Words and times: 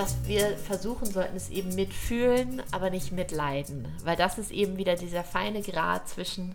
was 0.00 0.16
wir 0.26 0.56
versuchen 0.56 1.04
sollten, 1.04 1.36
ist 1.36 1.50
eben 1.50 1.74
mitfühlen, 1.74 2.62
aber 2.70 2.88
nicht 2.88 3.12
mitleiden. 3.12 3.86
Weil 4.02 4.16
das 4.16 4.38
ist 4.38 4.50
eben 4.50 4.78
wieder 4.78 4.94
dieser 4.96 5.24
feine 5.24 5.60
Grad 5.60 6.08
zwischen 6.08 6.54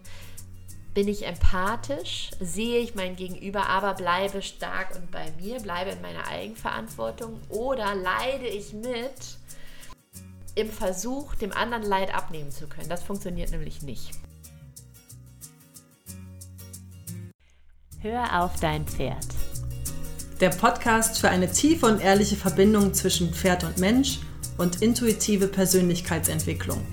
bin 0.96 1.07
ich 1.07 1.28
empathisch, 1.28 2.31
sehe 2.39 2.79
ich 2.79 2.96
mein 2.96 3.15
Gegenüber, 3.15 3.67
aber 3.67 3.94
bleibe 3.94 4.42
stark 4.42 4.96
und 4.96 5.12
bei 5.12 5.29
mir, 5.39 5.60
bleibe 5.60 5.92
in 5.92 6.01
meiner 6.01 6.26
Eigenverantwortung 6.28 7.39
oder 7.49 7.94
leide 7.94 8.47
ich 8.47 8.73
mit 8.73 9.37
im 10.55 10.71
Versuch, 10.71 11.35
dem 11.35 11.51
anderen 11.51 11.83
Leid 11.83 12.15
abnehmen 12.15 12.49
zu 12.49 12.67
können. 12.67 12.89
Das 12.89 13.03
funktioniert 13.03 13.51
nämlich 13.51 13.83
nicht. 13.83 14.12
Hör 17.99 18.41
auf 18.41 18.59
dein 18.59 18.88
Pferd. 18.88 19.45
Der 20.41 20.49
Podcast 20.49 21.20
für 21.20 21.30
eine 21.30 21.49
tiefe 21.49 21.86
und 21.86 22.02
ehrliche 22.02 22.35
Verbindung 22.35 22.94
zwischen 22.94 23.34
Pferd 23.34 23.63
und 23.63 23.77
Mensch 23.77 24.20
und 24.57 24.81
intuitive 24.81 25.48
Persönlichkeitsentwicklung. 25.48 26.85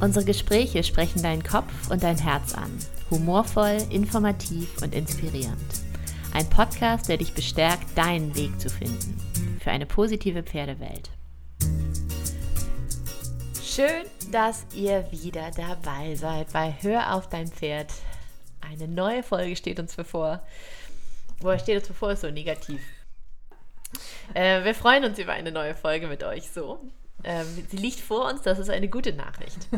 Unsere 0.00 0.24
Gespräche 0.24 0.84
sprechen 0.84 1.22
deinen 1.22 1.42
Kopf 1.42 1.90
und 1.90 2.02
dein 2.02 2.18
Herz 2.18 2.54
an 2.54 2.70
humorvoll, 3.10 3.78
informativ 3.90 4.82
und 4.82 4.94
inspirierend. 4.94 5.56
Ein 6.32 6.48
Podcast, 6.48 7.08
der 7.08 7.18
dich 7.18 7.32
bestärkt, 7.32 7.96
deinen 7.96 8.34
Weg 8.34 8.60
zu 8.60 8.68
finden 8.68 9.16
für 9.60 9.70
eine 9.70 9.86
positive 9.86 10.42
Pferdewelt. 10.42 11.10
Schön, 13.62 14.04
dass 14.30 14.66
ihr 14.74 15.06
wieder 15.10 15.50
dabei 15.56 16.14
seid 16.14 16.52
bei 16.52 16.74
Hör 16.80 17.14
auf 17.14 17.28
dein 17.28 17.48
Pferd. 17.48 17.92
Eine 18.60 18.88
neue 18.88 19.22
Folge 19.22 19.56
steht 19.56 19.78
uns 19.78 19.94
bevor. 19.94 20.42
Woher 21.44 21.58
steht 21.58 21.76
uns 21.76 21.88
bevor? 21.88 22.10
Ist 22.10 22.22
so 22.22 22.30
negativ. 22.30 22.80
Äh, 24.32 24.64
wir 24.64 24.74
freuen 24.74 25.04
uns 25.04 25.18
über 25.18 25.34
eine 25.34 25.52
neue 25.52 25.74
Folge 25.74 26.06
mit 26.06 26.24
euch 26.24 26.50
so. 26.50 26.80
Ähm, 27.22 27.46
sie 27.68 27.76
liegt 27.76 28.00
vor 28.00 28.30
uns, 28.30 28.40
das 28.40 28.58
ist 28.58 28.70
eine 28.70 28.88
gute 28.88 29.12
Nachricht. 29.12 29.68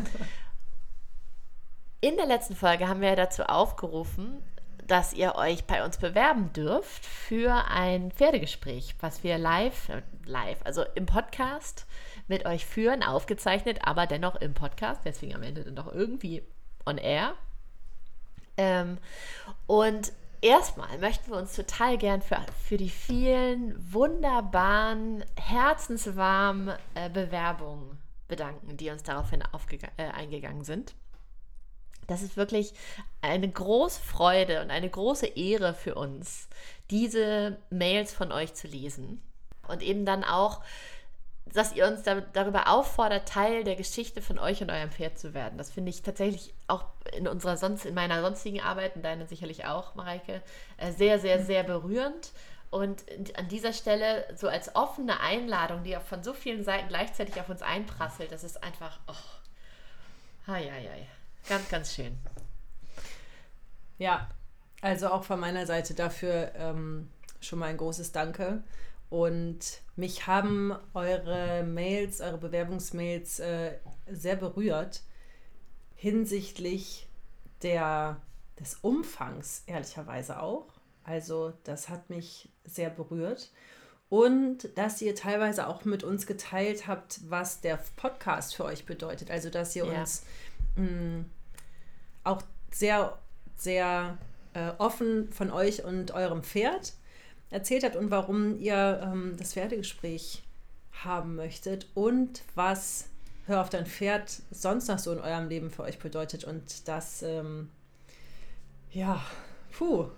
In 1.99 2.15
der 2.15 2.25
letzten 2.25 2.55
Folge 2.55 2.87
haben 2.87 3.01
wir 3.01 3.13
dazu 3.17 3.43
aufgerufen, 3.43 4.41
dass 4.85 5.11
ihr 5.11 5.35
euch 5.35 5.65
bei 5.65 5.83
uns 5.83 5.97
bewerben 5.97 6.53
dürft 6.53 7.05
für 7.05 7.65
ein 7.69 8.13
Pferdegespräch, 8.13 8.95
was 9.01 9.25
wir 9.25 9.37
live, 9.37 9.89
äh, 9.89 10.03
live, 10.25 10.59
also 10.63 10.85
im 10.95 11.05
Podcast 11.05 11.85
mit 12.29 12.45
euch 12.45 12.65
führen, 12.65 13.03
aufgezeichnet, 13.03 13.79
aber 13.83 14.07
dennoch 14.07 14.37
im 14.37 14.53
Podcast, 14.53 15.01
deswegen 15.03 15.35
am 15.35 15.43
Ende 15.43 15.65
dann 15.65 15.75
doch 15.75 15.91
irgendwie 15.91 16.43
on 16.85 16.97
air. 16.97 17.33
Ähm, 18.55 18.99
und 19.67 20.13
erstmal 20.41 20.97
möchten 20.99 21.31
wir 21.31 21.37
uns 21.37 21.55
total 21.55 21.97
gern 21.97 22.21
für, 22.21 22.37
für 22.63 22.77
die 22.77 22.89
vielen 22.89 23.75
wunderbaren, 23.93 25.23
herzenswarmen 25.35 26.75
äh, 26.95 27.09
Bewerbungen 27.09 27.97
bedanken, 28.27 28.77
die 28.77 28.89
uns 28.89 29.03
daraufhin 29.03 29.43
äh, 29.97 30.03
eingegangen 30.03 30.63
sind. 30.63 30.95
Das 32.07 32.21
ist 32.21 32.37
wirklich 32.37 32.73
eine 33.21 33.49
große 33.49 34.01
Freude 34.01 34.61
und 34.61 34.71
eine 34.71 34.89
große 34.89 35.27
Ehre 35.27 35.73
für 35.73 35.95
uns, 35.95 36.47
diese 36.89 37.57
Mails 37.69 38.13
von 38.13 38.31
euch 38.31 38.53
zu 38.53 38.67
lesen. 38.67 39.21
Und 39.67 39.83
eben 39.83 40.05
dann 40.05 40.23
auch, 40.23 40.61
dass 41.53 41.73
ihr 41.73 41.87
uns 41.87 42.03
da, 42.03 42.21
darüber 42.33 42.67
auffordert, 42.67 43.27
Teil 43.27 43.63
der 43.63 43.75
Geschichte 43.75 44.21
von 44.21 44.39
euch 44.39 44.61
und 44.61 44.69
eurem 44.69 44.91
Pferd 44.91 45.17
zu 45.17 45.33
werden. 45.33 45.57
Das 45.57 45.71
finde 45.71 45.89
ich 45.89 46.01
tatsächlich 46.01 46.53
auch 46.67 46.85
in 47.15 47.27
unserer 47.27 47.57
sonst, 47.57 47.85
in 47.85 47.93
meiner 47.93 48.21
sonstigen 48.21 48.61
Arbeit, 48.61 48.95
und 48.95 49.03
deine 49.03 49.27
sicherlich 49.27 49.65
auch, 49.65 49.95
Mareike, 49.95 50.41
äh, 50.77 50.91
sehr, 50.91 51.19
sehr, 51.19 51.43
sehr 51.43 51.63
berührend. 51.63 52.31
Und 52.69 53.03
an 53.37 53.47
dieser 53.47 53.71
Stelle 53.71 54.25
so 54.35 54.49
als 54.49 54.75
offene 54.75 55.21
Einladung, 55.21 55.83
die 55.83 55.95
von 56.05 56.23
so 56.23 56.33
vielen 56.33 56.63
Seiten 56.63 56.89
gleichzeitig 56.89 57.39
auf 57.39 57.49
uns 57.49 57.61
einprasselt, 57.61 58.31
das 58.31 58.43
ist 58.43 58.61
einfach, 58.61 58.99
oh, 59.07 59.13
hei. 60.47 60.69
Ganz, 61.47 61.69
ganz 61.69 61.93
schön. 61.93 62.17
Ja, 63.97 64.27
also 64.81 65.09
auch 65.09 65.23
von 65.23 65.39
meiner 65.39 65.65
Seite 65.65 65.93
dafür 65.93 66.51
ähm, 66.55 67.09
schon 67.39 67.59
mal 67.59 67.67
ein 67.67 67.77
großes 67.77 68.11
Danke. 68.11 68.63
Und 69.09 69.81
mich 69.97 70.27
haben 70.27 70.75
eure 70.93 71.63
Mails, 71.63 72.21
eure 72.21 72.37
Bewerbungsmails 72.37 73.39
äh, 73.39 73.73
sehr 74.09 74.35
berührt 74.35 75.01
hinsichtlich 75.95 77.07
der, 77.63 78.21
des 78.59 78.75
Umfangs, 78.75 79.63
ehrlicherweise 79.65 80.39
auch. 80.39 80.67
Also 81.03 81.53
das 81.63 81.89
hat 81.89 82.09
mich 82.09 82.49
sehr 82.65 82.89
berührt. 82.89 83.49
Und 84.09 84.69
dass 84.77 85.01
ihr 85.01 85.15
teilweise 85.15 85.67
auch 85.67 85.83
mit 85.83 86.03
uns 86.03 86.27
geteilt 86.27 86.87
habt, 86.87 87.19
was 87.29 87.59
der 87.59 87.79
Podcast 87.97 88.55
für 88.55 88.63
euch 88.63 88.85
bedeutet. 88.85 89.31
Also 89.31 89.49
dass 89.49 89.75
ihr 89.75 89.85
ja. 89.85 89.99
uns 89.99 90.23
mh, 90.75 90.85
mm, 90.85 91.25
auch 92.23 92.41
sehr, 92.71 93.17
sehr 93.57 94.17
äh, 94.53 94.71
offen 94.77 95.31
von 95.31 95.51
euch 95.51 95.83
und 95.83 96.11
eurem 96.11 96.43
Pferd 96.43 96.93
erzählt 97.49 97.83
habt 97.83 97.95
und 97.95 98.11
warum 98.11 98.59
ihr 98.59 99.01
ähm, 99.03 99.35
das 99.37 99.53
Pferdegespräch 99.53 100.43
haben 101.03 101.35
möchtet 101.35 101.87
und 101.93 102.41
was 102.55 103.09
Hör 103.47 103.61
auf 103.61 103.69
dein 103.69 103.85
Pferd 103.85 104.41
sonst 104.51 104.89
noch 104.89 104.99
so 104.99 105.13
in 105.13 105.19
eurem 105.19 105.47
Leben 105.47 105.71
für 105.71 105.83
euch 105.83 105.99
bedeutet. 105.99 106.43
Und 106.43 106.85
das, 106.89 107.23
ähm, 107.23 107.69
ja, 108.91 109.23
puh, 109.71 110.09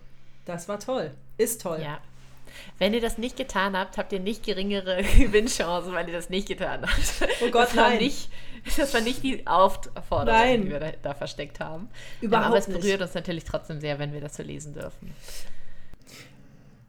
das 0.45 0.67
war 0.67 0.79
toll. 0.79 1.11
Ist 1.37 1.61
toll. 1.61 1.79
Ja. 1.79 1.99
Wenn 2.79 2.95
ihr 2.95 3.01
das 3.01 3.19
nicht 3.19 3.37
getan 3.37 3.77
habt, 3.77 3.99
habt 3.99 4.11
ihr 4.11 4.19
nicht 4.19 4.43
geringere 4.43 5.03
Gewinnchancen, 5.19 5.93
weil 5.93 6.07
ihr 6.07 6.15
das 6.15 6.31
nicht 6.31 6.47
getan 6.47 6.81
habt. 6.81 7.31
Oh 7.43 7.51
Gott, 7.51 7.67
das 7.67 7.75
nein. 7.75 7.99
Nicht, 7.99 8.31
das 8.77 8.91
war 8.95 9.01
nicht 9.01 9.21
die 9.21 9.45
Aufforderung, 9.45 10.25
Nein. 10.25 10.63
die 10.63 10.71
wir 10.71 10.79
da, 10.79 10.91
da 11.03 11.13
versteckt 11.13 11.59
haben. 11.59 11.87
Überhaupt 12.21 12.47
Aber 12.47 12.57
es 12.57 12.65
berührt 12.65 12.83
nicht. 12.83 13.01
uns 13.01 13.13
natürlich 13.13 13.43
trotzdem 13.43 13.79
sehr, 13.79 13.99
wenn 13.99 14.11
wir 14.11 14.21
das 14.21 14.37
so 14.37 14.41
lesen 14.41 14.73
dürfen. 14.73 15.13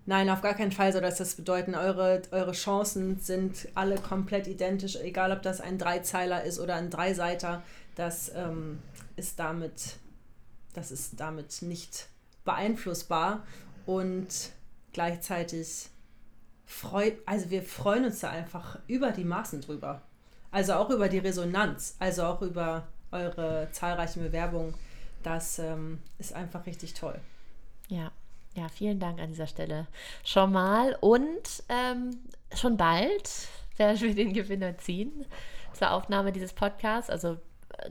Nein, 0.07 0.31
auf 0.31 0.41
gar 0.41 0.55
keinen 0.55 0.73
Fall 0.73 0.93
soll 0.93 1.03
das 1.03 1.19
das 1.19 1.35
bedeuten. 1.35 1.75
Eure, 1.75 2.23
eure 2.31 2.53
Chancen 2.53 3.21
sind 3.21 3.69
alle 3.75 3.97
komplett 3.97 4.47
identisch, 4.47 4.97
egal 4.97 5.31
ob 5.33 5.43
das 5.43 5.61
ein 5.61 5.79
Dreizeiler 5.79 6.43
ist 6.43 6.59
oder 6.59 6.77
ein 6.77 6.91
Dreiseiter. 6.91 7.63
Das 7.95 8.33
ähm, 8.35 8.81
ist 9.17 9.39
damit, 9.39 9.97
das 10.73 10.91
ist 10.91 11.21
damit 11.21 11.63
nicht 11.63 12.09
beeinflussbar 12.45 13.45
und 13.87 14.29
gleichzeitig 14.93 15.91
freut, 16.65 17.15
also 17.27 17.51
wir 17.51 17.63
freuen 17.63 18.07
uns 18.07 18.21
da 18.21 18.31
einfach 18.31 18.79
über 18.87 19.11
die 19.11 19.25
Maßen 19.25 19.61
drüber. 19.61 20.03
Also 20.51 20.75
auch 20.75 20.91
über 20.91 21.09
die 21.09 21.19
Resonanz, 21.19 21.97
also 21.99 22.25
auch 22.25 22.43
über 22.43 22.89
eure 23.13 23.69
zahlreichen 23.73 24.23
Bewerbungen. 24.23 24.75
Das 25.23 25.59
ähm, 25.59 25.99
ist 26.19 26.33
einfach 26.33 26.67
richtig 26.67 26.95
toll. 26.95 27.19
Ja, 27.89 28.11
ja, 28.61 28.69
vielen 28.69 29.01
Dank 29.01 29.21
an 29.21 29.31
dieser 29.31 29.47
Stelle 29.47 29.87
schon 30.23 30.53
mal. 30.53 30.97
Und 31.01 31.63
ähm, 31.69 32.19
schon 32.55 32.77
bald 32.77 33.49
werden 33.77 34.01
wir 34.01 34.15
den 34.15 34.35
Gewinner 34.35 34.77
ziehen 34.79 35.25
zur 35.73 35.93
Aufnahme 35.93 36.31
dieses 36.33 36.53
Podcasts. 36.53 37.11
Also 37.11 37.39
äh, 37.79 37.91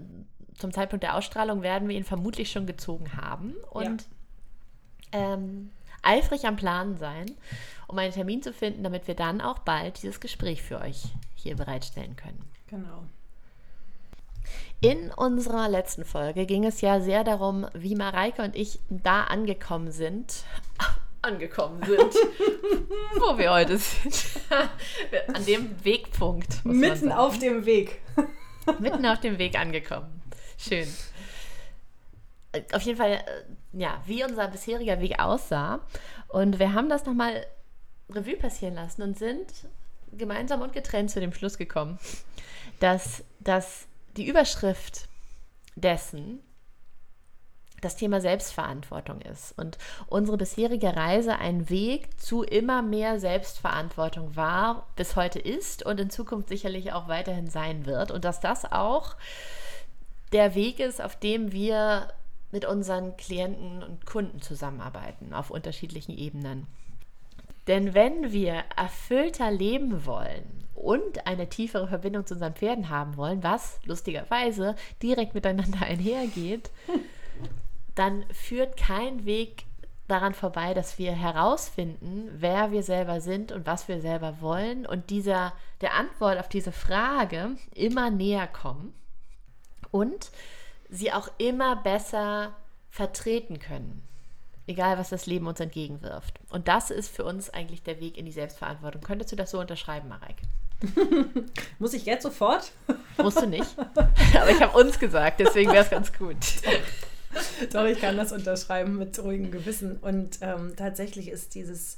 zum 0.54 0.72
Zeitpunkt 0.72 1.04
der 1.04 1.16
Ausstrahlung 1.16 1.64
werden 1.64 1.88
wir 1.90 1.98
ihn 1.98 2.04
vermutlich 2.04 2.52
schon 2.52 2.68
gezogen 2.68 3.18
haben 3.18 3.56
und 3.72 4.08
ja. 5.14 5.34
ähm, 5.34 5.72
eifrig 6.04 6.46
am 6.46 6.56
Plan 6.56 6.98
sein, 6.98 7.32
um 7.88 7.98
einen 7.98 8.14
Termin 8.14 8.44
zu 8.44 8.54
finden, 8.54 8.84
damit 8.84 9.08
wir 9.08 9.16
dann 9.16 9.42
auch 9.42 9.60
bald 9.60 10.02
dieses 10.04 10.20
Gespräch 10.20 10.62
für 10.62 10.80
euch 10.82 11.06
hier 11.36 11.56
bereitstellen 11.56 12.16
können. 12.16 12.44
Genau. 12.68 13.06
In 14.82 15.12
unserer 15.12 15.68
letzten 15.68 16.06
Folge 16.06 16.46
ging 16.46 16.66
es 16.66 16.80
ja 16.80 17.02
sehr 17.02 17.26
darum, 17.26 17.68
wie 17.74 17.96
Mareike 17.96 18.42
und 18.44 18.56
ich 18.56 18.80
da 18.90 19.24
angekommen 19.26 19.92
sind. 19.92 20.44
Angekommen 21.22 21.84
sind, 21.84 22.00
wo 23.20 23.38
wir 23.38 23.52
heute 23.52 23.78
sind. 23.78 24.24
An 25.34 25.46
dem 25.46 25.84
Wegpunkt. 25.84 26.64
Mitten 26.64 27.12
auf 27.12 27.38
dem 27.40 27.66
Weg. 27.66 28.00
Mitten 28.80 29.06
auf 29.06 29.20
dem 29.20 29.38
Weg 29.38 29.60
angekommen. 29.60 30.22
Schön. 30.58 30.88
Auf 32.72 32.84
jeden 32.84 32.98
Fall, 32.98 33.12
äh, 33.12 33.22
ja, 33.74 34.02
wie 34.06 34.24
unser 34.24 34.48
bisheriger 34.48 35.02
Weg 35.02 35.20
aussah. 35.20 35.82
Und 36.30 36.58
wir 36.58 36.74
haben 36.74 36.88
das 36.88 37.06
nochmal 37.06 37.46
Revue 38.10 38.38
passieren 38.38 38.76
lassen 38.76 39.02
und 39.02 39.20
sind 39.20 39.52
gemeinsam 40.14 40.62
und 40.62 40.72
getrennt 40.72 41.12
zu 41.12 41.20
dem 41.20 41.34
Schluss 41.34 41.58
gekommen, 41.58 42.00
dass 42.80 43.26
das 43.42 43.89
die 44.20 44.28
Überschrift 44.28 45.08
dessen 45.76 46.42
das 47.82 47.96
Thema 47.96 48.20
Selbstverantwortung 48.20 49.22
ist 49.22 49.58
und 49.58 49.78
unsere 50.08 50.36
bisherige 50.36 50.94
Reise 50.98 51.38
ein 51.38 51.70
Weg 51.70 52.20
zu 52.20 52.44
immer 52.44 52.82
mehr 52.82 53.22
Selbstverantwortung 53.22 54.36
war, 54.36 54.88
bis 54.98 55.16
heute 55.16 55.40
ist 55.40 55.86
und 55.86 55.98
in 56.02 56.10
Zukunft 56.10 56.50
sicherlich 56.50 56.92
auch 56.92 57.08
weiterhin 57.08 57.48
sein 57.48 57.86
wird 57.86 58.12
und 58.12 58.26
dass 58.26 58.42
das 58.42 58.70
auch 58.70 59.16
der 60.34 60.54
Weg 60.54 60.82
ist, 60.82 61.02
auf 61.02 61.18
dem 61.18 61.54
wir 61.54 62.12
mit 62.52 62.66
unseren 62.66 63.16
Klienten 63.16 63.82
und 63.82 64.06
Kunden 64.06 64.42
zusammenarbeiten 64.42 65.34
auf 65.34 65.50
unterschiedlichen 65.50 66.18
Ebenen. 66.18 66.68
Denn 67.68 67.94
wenn 67.94 68.34
wir 68.34 68.66
erfüllter 68.76 69.50
leben 69.50 70.06
wollen 70.06 70.59
und 70.80 71.28
eine 71.28 71.50
tiefere 71.50 71.88
Verbindung 71.88 72.26
zu 72.26 72.36
unseren 72.36 72.54
Pferden 72.54 72.90
haben 72.90 73.18
wollen, 73.18 73.44
was 73.44 73.80
lustigerweise 73.86 74.76
direkt 75.04 75.34
miteinander 75.34 75.82
einhergeht, 75.86 76.72
dann 77.96 78.24
führt 78.32 78.78
kein 78.78 79.26
Weg 79.26 79.66
daran 80.08 80.34
vorbei, 80.34 80.74
dass 80.74 80.98
wir 80.98 81.12
herausfinden, 81.12 82.30
wer 82.32 82.72
wir 82.72 82.82
selber 82.82 83.22
sind 83.22 83.52
und 83.52 83.68
was 83.68 83.88
wir 83.88 84.02
selber 84.02 84.42
wollen 84.42 84.86
und 84.86 85.10
dieser 85.10 85.54
der 85.82 85.94
Antwort 85.94 86.40
auf 86.40 86.50
diese 86.50 86.72
Frage 86.72 87.58
immer 87.76 88.10
näher 88.10 88.48
kommen 88.48 88.94
und 89.92 90.32
sie 90.90 91.12
auch 91.12 91.30
immer 91.38 91.76
besser 91.76 92.56
vertreten 92.90 93.60
können. 93.60 94.04
Egal, 94.66 94.98
was 94.98 95.10
das 95.10 95.26
Leben 95.26 95.48
uns 95.48 95.60
entgegenwirft. 95.60 96.40
Und 96.50 96.68
das 96.68 96.92
ist 96.92 97.10
für 97.10 97.26
uns 97.26 97.50
eigentlich 97.50 97.82
der 97.84 98.00
Weg 98.00 98.18
in 98.18 98.26
die 98.26 98.32
Selbstverantwortung. 98.32 99.02
Könntest 99.02 99.32
du 99.32 99.36
das 99.36 99.52
so 99.52 99.60
unterschreiben, 99.60 100.10
Marek? 100.10 100.38
Muss 101.80 101.94
ich 101.94 102.06
jetzt 102.06 102.24
sofort? 102.24 102.72
Musst 103.18 103.42
du 103.42 103.48
nicht. 103.48 103.76
Aber 103.98 104.50
ich 104.50 104.62
habe 104.62 104.78
uns 104.78 105.00
gesagt, 105.00 105.40
deswegen 105.40 105.72
wäre 105.72 105.84
es 105.84 105.90
ganz 105.90 106.12
gut. 106.14 106.38
Doch, 107.72 107.86
ich 107.86 108.00
kann 108.00 108.18
das 108.18 108.32
unterschreiben 108.32 108.98
mit 108.98 109.22
ruhigem 109.22 109.52
Gewissen. 109.52 109.98
Und 109.98 110.40
ähm, 110.42 110.74
tatsächlich 110.76 111.30
ist 111.30 111.56
dieses, 111.56 111.98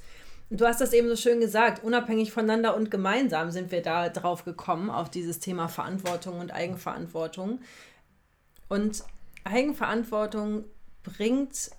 du 0.49 0.65
hast 0.65 0.81
das 0.81 0.93
eben 0.93 1.07
so 1.09 1.15
schön 1.15 1.39
gesagt, 1.39 1.83
unabhängig 1.83 2.31
voneinander 2.31 2.75
und 2.75 2.91
gemeinsam 2.91 3.51
sind 3.51 3.71
wir 3.71 3.81
da 3.81 4.09
drauf 4.09 4.45
gekommen, 4.45 4.89
auf 4.89 5.09
dieses 5.09 5.39
Thema 5.39 5.67
Verantwortung 5.67 6.39
und 6.39 6.51
Eigenverantwortung. 6.51 7.59
Und 8.67 9.03
Eigenverantwortung 9.43 10.65
bringt, 11.03 11.71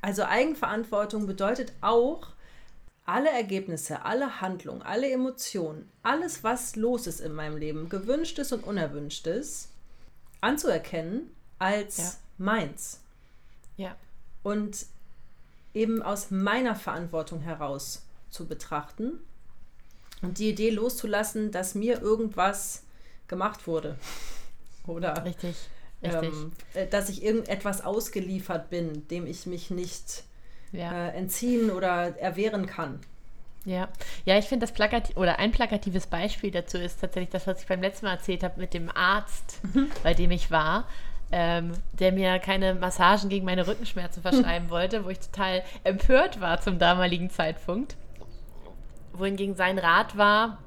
also 0.00 0.24
Eigenverantwortung 0.24 1.26
bedeutet 1.26 1.72
auch, 1.80 2.33
alle 3.06 3.30
Ergebnisse, 3.30 4.04
alle 4.04 4.40
Handlungen, 4.40 4.82
alle 4.82 5.10
Emotionen, 5.10 5.90
alles, 6.02 6.42
was 6.42 6.76
los 6.76 7.06
ist 7.06 7.20
in 7.20 7.34
meinem 7.34 7.56
Leben, 7.56 7.88
gewünschtes 7.88 8.52
und 8.52 8.64
unerwünschtes, 8.64 9.68
anzuerkennen 10.40 11.30
als 11.58 11.98
ja. 11.98 12.12
meins. 12.38 13.00
Ja. 13.76 13.96
Und 14.42 14.86
eben 15.74 16.02
aus 16.02 16.30
meiner 16.30 16.76
Verantwortung 16.76 17.40
heraus 17.40 18.02
zu 18.30 18.46
betrachten 18.46 19.20
und 20.22 20.38
die 20.38 20.50
Idee 20.50 20.70
loszulassen, 20.70 21.50
dass 21.50 21.74
mir 21.74 22.00
irgendwas 22.00 22.82
gemacht 23.28 23.66
wurde. 23.66 23.98
Oder 24.86 25.24
Richtig. 25.24 25.56
Ähm, 26.02 26.52
äh, 26.74 26.86
dass 26.86 27.08
ich 27.08 27.22
irgendetwas 27.22 27.82
ausgeliefert 27.82 28.68
bin, 28.68 29.08
dem 29.08 29.26
ich 29.26 29.46
mich 29.46 29.70
nicht 29.70 30.24
ja. 30.74 31.08
äh, 31.08 31.16
entziehen 31.16 31.70
oder 31.70 32.18
erwehren 32.18 32.66
kann. 32.66 33.00
Ja, 33.64 33.88
ja, 34.26 34.38
ich 34.38 34.44
finde 34.44 34.66
das 34.66 34.74
plakativ 34.74 35.16
oder 35.16 35.38
ein 35.38 35.50
plakatives 35.50 36.06
Beispiel 36.06 36.50
dazu 36.50 36.76
ist 36.76 37.00
tatsächlich 37.00 37.30
das, 37.30 37.46
was 37.46 37.62
ich 37.62 37.66
beim 37.66 37.80
letzten 37.80 38.06
Mal 38.06 38.12
erzählt 38.12 38.42
habe 38.42 38.60
mit 38.60 38.74
dem 38.74 38.90
Arzt, 38.94 39.60
mhm. 39.72 39.90
bei 40.02 40.12
dem 40.12 40.30
ich 40.30 40.50
war, 40.50 40.86
ähm, 41.32 41.72
der 41.94 42.12
mir 42.12 42.38
keine 42.40 42.74
Massagen 42.74 43.30
gegen 43.30 43.46
meine 43.46 43.66
Rückenschmerzen 43.66 44.22
verschreiben 44.22 44.68
wollte, 44.68 45.04
wo 45.04 45.08
ich 45.08 45.20
total 45.20 45.62
empört 45.82 46.40
war 46.40 46.60
zum 46.60 46.78
damaligen 46.78 47.30
Zeitpunkt. 47.30 47.96
Wohingegen 49.14 49.54
sein 49.54 49.78
Rat 49.78 50.18
war, 50.18 50.58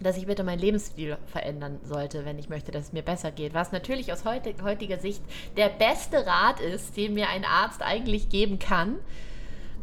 dass 0.00 0.16
ich 0.16 0.26
bitte 0.26 0.42
meinen 0.42 0.58
Lebensstil 0.58 1.16
verändern 1.26 1.78
sollte, 1.84 2.24
wenn 2.24 2.38
ich 2.38 2.48
möchte, 2.48 2.72
dass 2.72 2.86
es 2.86 2.92
mir 2.92 3.02
besser 3.02 3.30
geht. 3.30 3.54
Was 3.54 3.70
natürlich 3.70 4.12
aus 4.12 4.24
heutiger 4.24 4.98
Sicht 4.98 5.22
der 5.56 5.68
beste 5.68 6.26
Rat 6.26 6.60
ist, 6.60 6.96
den 6.96 7.14
mir 7.14 7.28
ein 7.28 7.44
Arzt 7.44 7.82
eigentlich 7.82 8.28
geben 8.28 8.58
kann. 8.58 8.96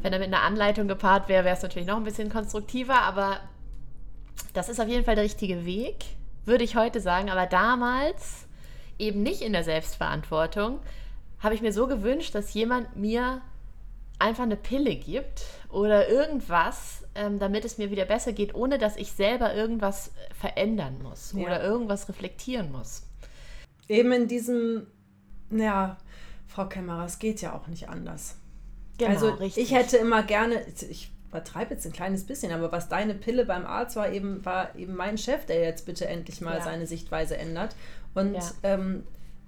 Wenn 0.01 0.13
er 0.13 0.19
mit 0.19 0.28
einer 0.28 0.44
Anleitung 0.44 0.88
gepaart 0.88 1.28
wäre, 1.28 1.44
wäre 1.44 1.56
es 1.56 1.62
natürlich 1.62 1.88
noch 1.88 1.98
ein 1.98 2.04
bisschen 2.04 2.30
konstruktiver, 2.30 3.01
aber 3.01 3.40
das 4.54 4.69
ist 4.69 4.80
auf 4.80 4.88
jeden 4.88 5.04
Fall 5.04 5.16
der 5.16 5.25
richtige 5.25 5.66
Weg, 5.66 6.06
würde 6.46 6.63
ich 6.63 6.75
heute 6.75 7.01
sagen. 7.01 7.30
Aber 7.30 7.46
damals, 7.46 8.48
eben 8.98 9.24
nicht 9.24 9.42
in 9.42 9.54
der 9.54 9.63
Selbstverantwortung, 9.63 10.80
habe 11.40 11.56
ich 11.56 11.62
mir 11.62 11.74
so 11.74 11.88
gewünscht, 11.88 12.34
dass 12.36 12.54
jemand 12.54 12.96
mir 12.96 13.42
einfach 14.19 14.44
eine 14.44 14.57
Pille 14.57 14.96
gibt 14.96 15.46
oder 15.69 16.10
irgendwas, 16.10 17.06
ähm, 17.16 17.40
damit 17.40 17.66
es 17.66 17.78
mir 17.78 17.92
wieder 17.92 18.06
besser 18.06 18.34
geht, 18.34 18.54
ohne 18.54 18.78
dass 18.78 18.98
ich 18.98 19.12
selber 19.13 19.54
irgendwas 19.54 20.12
verändern 20.38 21.01
muss 21.01 21.34
ja. 21.34 21.46
oder 21.46 21.63
irgendwas 21.63 22.10
reflektieren 22.10 22.72
muss. 22.72 23.04
Eben 23.88 24.12
in 24.12 24.28
diesem, 24.28 24.88
ja, 25.50 25.98
Frau 26.48 26.68
Kämmerer, 26.68 27.06
es 27.06 27.19
geht 27.19 27.42
ja 27.42 27.56
auch 27.56 27.68
nicht 27.68 27.90
anders. 27.90 28.38
Genau, 29.00 29.12
also 29.12 29.30
richtig. 29.31 29.63
ich 29.63 29.74
hätte 29.74 29.98
immer 29.98 30.24
gerne, 30.24 30.62
ich 30.90 31.12
übertreibe 31.30 31.74
jetzt 31.74 31.86
ein 31.86 31.94
kleines 31.94 32.25
bisschen, 32.25 32.51
aber 32.51 32.72
was 32.72 32.90
deine 32.90 33.16
Pille 33.16 33.46
beim 33.46 33.66
Arzt 33.66 33.96
war, 33.96 34.12
eben 34.12 34.44
war 34.46 34.75
eben 34.75 34.96
mein 34.96 35.18
Chef, 35.18 35.46
der 35.46 35.62
jetzt 35.62 35.86
bitte 35.86 36.07
endlich 36.07 36.42
mal 36.42 36.57
ja. 36.57 36.63
seine 36.63 36.86
Sichtweise 36.86 37.38
ändert. 37.38 37.75
Und 38.13 38.36
ja. 38.36 38.51
ähm, 38.63 39.04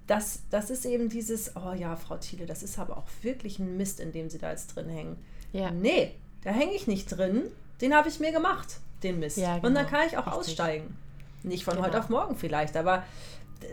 das, 0.06 0.40
das 0.50 0.70
ist 0.70 0.86
eben 0.86 1.08
dieses, 1.08 1.54
oh 1.54 1.74
ja, 1.74 1.96
Frau 1.96 2.16
Thiele, 2.16 2.46
das 2.46 2.62
ist 2.62 2.78
aber 2.78 2.96
auch 2.96 3.08
wirklich 3.20 3.58
ein 3.58 3.76
Mist, 3.76 4.00
in 4.00 4.10
dem 4.12 4.30
Sie 4.30 4.38
da 4.38 4.50
jetzt 4.50 4.74
drin 4.74 4.88
hängen. 4.88 5.16
Ja. 5.52 5.70
Nee, 5.70 6.14
da 6.44 6.50
hänge 6.50 6.72
ich 6.72 6.86
nicht 6.86 7.06
drin. 7.06 7.42
Den 7.80 7.94
habe 7.94 8.08
ich 8.08 8.20
mir 8.20 8.32
gemacht, 8.32 8.78
den 9.02 9.18
Mist. 9.18 9.36
Ja, 9.36 9.56
genau. 9.56 9.68
Und 9.68 9.74
dann 9.74 9.86
genau. 9.86 9.98
kann 9.98 10.06
ich 10.06 10.16
auch 10.16 10.26
Richtig. 10.26 10.40
aussteigen. 10.40 10.96
Nicht 11.42 11.64
von 11.64 11.74
genau. 11.74 11.86
heute 11.86 11.98
auf 11.98 12.08
morgen 12.08 12.36
vielleicht, 12.36 12.76
aber 12.76 13.02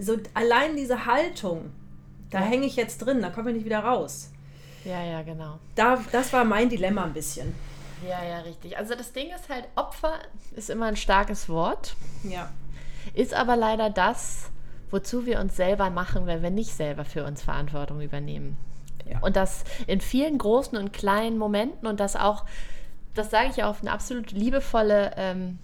so 0.02 0.18
allein 0.34 0.76
diese 0.76 1.06
Haltung, 1.06 1.72
da 2.31 2.40
ja. 2.40 2.46
hänge 2.46 2.66
ich 2.66 2.76
jetzt 2.76 2.98
drin, 3.00 3.22
da 3.22 3.30
komme 3.30 3.52
ich 3.52 3.58
nicht 3.58 3.66
wieder 3.66 3.80
raus. 3.80 4.31
Ja, 4.86 5.04
ja, 5.04 5.22
genau. 5.22 5.60
Da, 5.76 6.00
das 6.12 6.31
war 6.34 6.44
mein 6.44 6.70
Dilemma 6.70 7.04
ein 7.04 7.14
bisschen. 7.14 7.54
Ja, 8.08 8.24
ja, 8.24 8.40
richtig. 8.40 8.78
Also 8.78 8.96
das 8.96 9.12
Ding 9.12 9.30
ist 9.36 9.50
halt, 9.50 9.66
Opfer 9.76 10.20
ist 10.56 10.70
immer 10.70 10.86
ein 10.86 10.96
starkes 10.96 11.50
Wort. 11.50 11.96
Ja. 12.24 12.50
Ist 13.14 13.34
aber 13.34 13.56
leider 13.56 13.90
das, 13.90 14.52
wozu 14.90 15.26
wir 15.26 15.40
uns 15.40 15.56
selber 15.56 15.90
machen, 15.90 16.26
wenn 16.26 16.42
wir 16.42 16.50
nicht 16.50 16.74
selber 16.74 17.06
für 17.06 17.26
uns 17.26 17.42
Verantwortung 17.42 18.02
übernehmen. 18.02 18.58
Ja. 19.10 19.20
Und 19.20 19.36
das 19.36 19.64
in 19.88 20.02
vielen 20.02 20.38
großen 20.38 20.78
und 20.78 20.94
kleinen 20.94 21.38
Momenten 21.38 21.88
und 21.88 22.00
das 22.00 22.16
auch, 22.16 22.46
das 23.16 23.31
sage 23.31 23.50
ich 23.50 23.64
auf 23.64 23.81
eine 23.81 23.92
absolut 23.92 24.31
liebevolle, 24.31 25.14
ähm, 25.18 25.60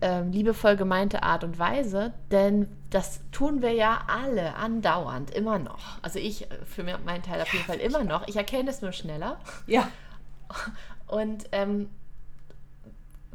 äh, 0.00 0.22
liebevoll 0.22 0.76
gemeinte 0.76 1.22
Art 1.22 1.44
und 1.44 1.58
Weise, 1.58 2.12
denn 2.30 2.68
das 2.90 3.20
tun 3.32 3.62
wir 3.62 3.72
ja 3.72 4.02
alle 4.08 4.54
andauernd, 4.56 5.30
immer 5.30 5.58
noch. 5.58 6.02
Also 6.02 6.18
ich 6.18 6.48
für 6.64 6.82
meinen 6.82 7.22
Teil 7.22 7.40
auf 7.40 7.52
jeden 7.52 7.64
Fall 7.64 7.78
immer 7.78 8.04
noch. 8.04 8.26
Ich 8.28 8.36
erkenne 8.36 8.70
es 8.70 8.82
nur 8.82 8.92
schneller. 8.92 9.38
Ja. 9.66 9.88
Und 11.06 11.44
ähm, 11.52 11.88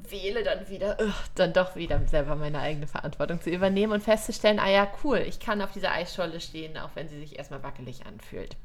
wähle 0.10 0.44
dann 0.44 0.70
wieder, 0.70 0.98
ugh, 1.00 1.14
dann 1.36 1.54
doch 1.54 1.76
wieder 1.76 2.00
selber 2.07 2.36
meine 2.36 2.60
eigene 2.60 2.88
Verantwortung 2.88 3.42
zu 3.42 3.50
übernehmen 3.50 3.94
und 3.94 4.04
festzustellen, 4.04 4.60
ah 4.60 4.69
ja, 4.69 4.88
cool, 5.04 5.18
ich 5.18 5.40
kann 5.40 5.62
auf 5.62 5.72
dieser 5.72 5.92
Eisscholle 5.92 6.40
stehen, 6.40 6.78
auch 6.78 6.92
wenn 6.95 7.10
sie 7.10 7.19
sich 7.19 7.38
erstmal 7.38 7.64
wackelig 7.64 8.06
anfühlt. 8.06 8.56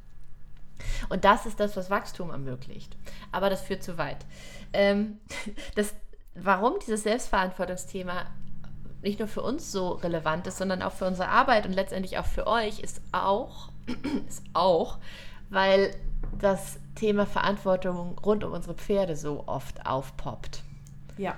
Und 1.08 1.24
das 1.24 1.46
ist 1.46 1.60
das, 1.60 1.76
was 1.76 1.90
Wachstum 1.90 2.30
ermöglicht. 2.30 2.96
Aber 3.32 3.50
das 3.50 3.62
führt 3.62 3.82
zu 3.82 3.98
weit. 3.98 4.24
Ähm, 4.72 5.18
das, 5.74 5.94
warum 6.34 6.78
dieses 6.80 7.02
Selbstverantwortungsthema 7.02 8.26
nicht 9.02 9.18
nur 9.18 9.28
für 9.28 9.42
uns 9.42 9.72
so 9.72 9.92
relevant 9.92 10.46
ist, 10.46 10.58
sondern 10.58 10.82
auch 10.82 10.92
für 10.92 11.06
unsere 11.06 11.28
Arbeit 11.28 11.66
und 11.66 11.72
letztendlich 11.72 12.18
auch 12.18 12.26
für 12.26 12.46
euch, 12.46 12.80
ist 12.80 13.00
auch, 13.12 13.70
ist 14.28 14.42
auch, 14.52 14.98
weil 15.48 15.94
das 16.38 16.78
Thema 16.94 17.26
Verantwortung 17.26 18.18
rund 18.18 18.44
um 18.44 18.52
unsere 18.52 18.74
Pferde 18.74 19.16
so 19.16 19.44
oft 19.46 19.86
aufpoppt. 19.86 20.62
Ja. 21.16 21.34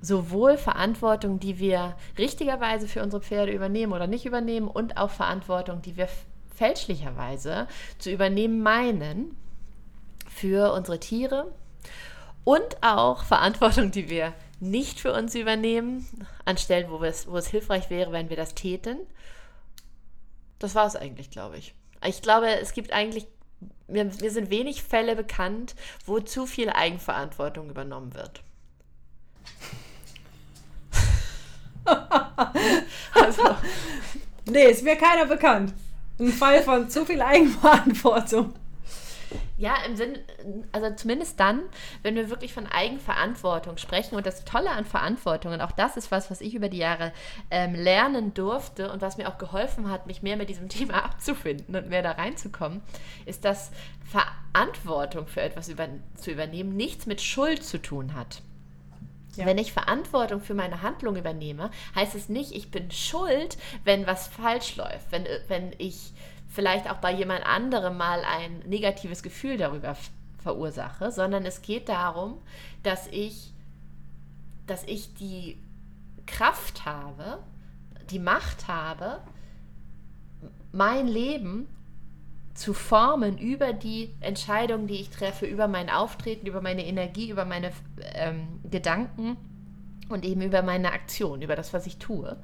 Sowohl 0.00 0.58
Verantwortung, 0.58 1.40
die 1.40 1.58
wir 1.58 1.96
richtigerweise 2.18 2.88
für 2.88 3.02
unsere 3.02 3.22
Pferde 3.22 3.52
übernehmen 3.52 3.92
oder 3.92 4.06
nicht 4.06 4.26
übernehmen, 4.26 4.68
und 4.68 4.96
auch 4.96 5.10
Verantwortung, 5.10 5.82
die 5.82 5.96
wir 5.96 6.08
fälschlicherweise 6.54 7.66
zu 7.98 8.10
übernehmen 8.10 8.62
meinen 8.62 9.36
für 10.28 10.72
unsere 10.72 11.00
Tiere 11.00 11.52
und 12.44 12.82
auch 12.82 13.24
Verantwortung, 13.24 13.90
die 13.90 14.08
wir 14.08 14.34
nicht 14.60 15.00
für 15.00 15.12
uns 15.12 15.34
übernehmen, 15.34 16.06
an 16.44 16.56
Stellen, 16.56 16.90
wo 16.90 17.02
es, 17.02 17.26
wo 17.26 17.36
es 17.36 17.48
hilfreich 17.48 17.90
wäre, 17.90 18.12
wenn 18.12 18.30
wir 18.30 18.36
das 18.36 18.54
täten. 18.54 18.98
Das 20.58 20.74
war 20.74 20.86
es 20.86 20.96
eigentlich, 20.96 21.30
glaube 21.30 21.58
ich. 21.58 21.74
Ich 22.06 22.22
glaube, 22.22 22.48
es 22.48 22.72
gibt 22.72 22.92
eigentlich, 22.92 23.26
mir, 23.88 24.04
mir 24.04 24.30
sind 24.30 24.50
wenig 24.50 24.82
Fälle 24.82 25.16
bekannt, 25.16 25.74
wo 26.06 26.20
zu 26.20 26.46
viel 26.46 26.70
Eigenverantwortung 26.70 27.68
übernommen 27.70 28.14
wird. 28.14 28.42
also. 33.14 33.56
Nee, 34.46 34.66
ist 34.66 34.84
mir 34.84 34.96
keiner 34.96 35.26
bekannt. 35.26 35.74
Ein 36.18 36.32
Fall 36.32 36.62
von 36.62 36.88
zu 36.88 37.04
viel 37.04 37.20
Eigenverantwortung. 37.20 38.54
Ja, 39.56 39.76
im 39.86 39.94
Sinn, 39.94 40.18
also 40.72 40.90
zumindest 40.96 41.38
dann, 41.38 41.62
wenn 42.02 42.16
wir 42.16 42.28
wirklich 42.28 42.52
von 42.52 42.66
Eigenverantwortung 42.66 43.76
sprechen. 43.76 44.16
Und 44.16 44.26
das 44.26 44.44
Tolle 44.44 44.70
an 44.70 44.84
Verantwortung, 44.84 45.52
und 45.52 45.60
auch 45.60 45.70
das 45.70 45.96
ist 45.96 46.10
was, 46.10 46.28
was 46.28 46.40
ich 46.40 46.54
über 46.54 46.68
die 46.68 46.78
Jahre 46.78 47.12
ähm, 47.52 47.74
lernen 47.74 48.34
durfte 48.34 48.90
und 48.90 49.00
was 49.00 49.16
mir 49.16 49.28
auch 49.28 49.38
geholfen 49.38 49.90
hat, 49.90 50.06
mich 50.06 50.22
mehr 50.22 50.36
mit 50.36 50.48
diesem 50.48 50.68
Thema 50.70 51.04
abzufinden 51.04 51.76
und 51.76 51.88
mehr 51.88 52.02
da 52.02 52.12
reinzukommen, 52.12 52.82
ist, 53.26 53.44
dass 53.44 53.70
Verantwortung 54.04 55.28
für 55.28 55.42
etwas 55.42 55.68
über, 55.68 55.88
zu 56.16 56.32
übernehmen 56.32 56.76
nichts 56.76 57.06
mit 57.06 57.20
Schuld 57.20 57.62
zu 57.62 57.80
tun 57.80 58.14
hat. 58.14 58.42
Ja. 59.36 59.46
Wenn 59.46 59.58
ich 59.58 59.72
Verantwortung 59.72 60.40
für 60.40 60.54
meine 60.54 60.82
Handlung 60.82 61.16
übernehme, 61.16 61.70
heißt 61.94 62.14
es 62.14 62.28
nicht, 62.28 62.52
ich 62.52 62.70
bin 62.70 62.90
schuld, 62.90 63.56
wenn 63.84 64.06
was 64.06 64.28
falsch 64.28 64.76
läuft, 64.76 65.10
wenn, 65.10 65.26
wenn 65.48 65.72
ich 65.78 66.12
vielleicht 66.54 66.88
auch 66.88 66.98
bei 66.98 67.12
jemand 67.12 67.44
anderem 67.44 67.96
mal 67.96 68.22
ein 68.24 68.60
negatives 68.60 69.22
Gefühl 69.22 69.56
darüber 69.56 69.96
verursache, 70.38 71.10
sondern 71.10 71.44
es 71.44 71.62
geht 71.62 71.88
darum, 71.88 72.40
dass 72.84 73.08
ich, 73.08 73.52
dass 74.66 74.84
ich 74.84 75.14
die 75.14 75.58
Kraft 76.26 76.84
habe, 76.84 77.40
die 78.10 78.20
Macht 78.20 78.68
habe, 78.68 79.18
mein 80.70 81.08
Leben 81.08 81.68
zu 82.54 82.72
formen 82.72 83.36
über 83.36 83.72
die 83.72 84.14
Entscheidungen, 84.20 84.86
die 84.86 85.00
ich 85.00 85.10
treffe, 85.10 85.46
über 85.46 85.66
mein 85.66 85.90
Auftreten, 85.90 86.46
über 86.46 86.60
meine 86.60 86.86
Energie, 86.86 87.30
über 87.30 87.44
meine 87.44 87.72
ähm, 88.14 88.60
Gedanken 88.70 89.36
und 90.08 90.24
eben 90.24 90.40
über 90.40 90.62
meine 90.62 90.92
Aktion, 90.92 91.42
über 91.42 91.56
das, 91.56 91.72
was 91.72 91.86
ich 91.86 91.98
tue. 91.98 92.36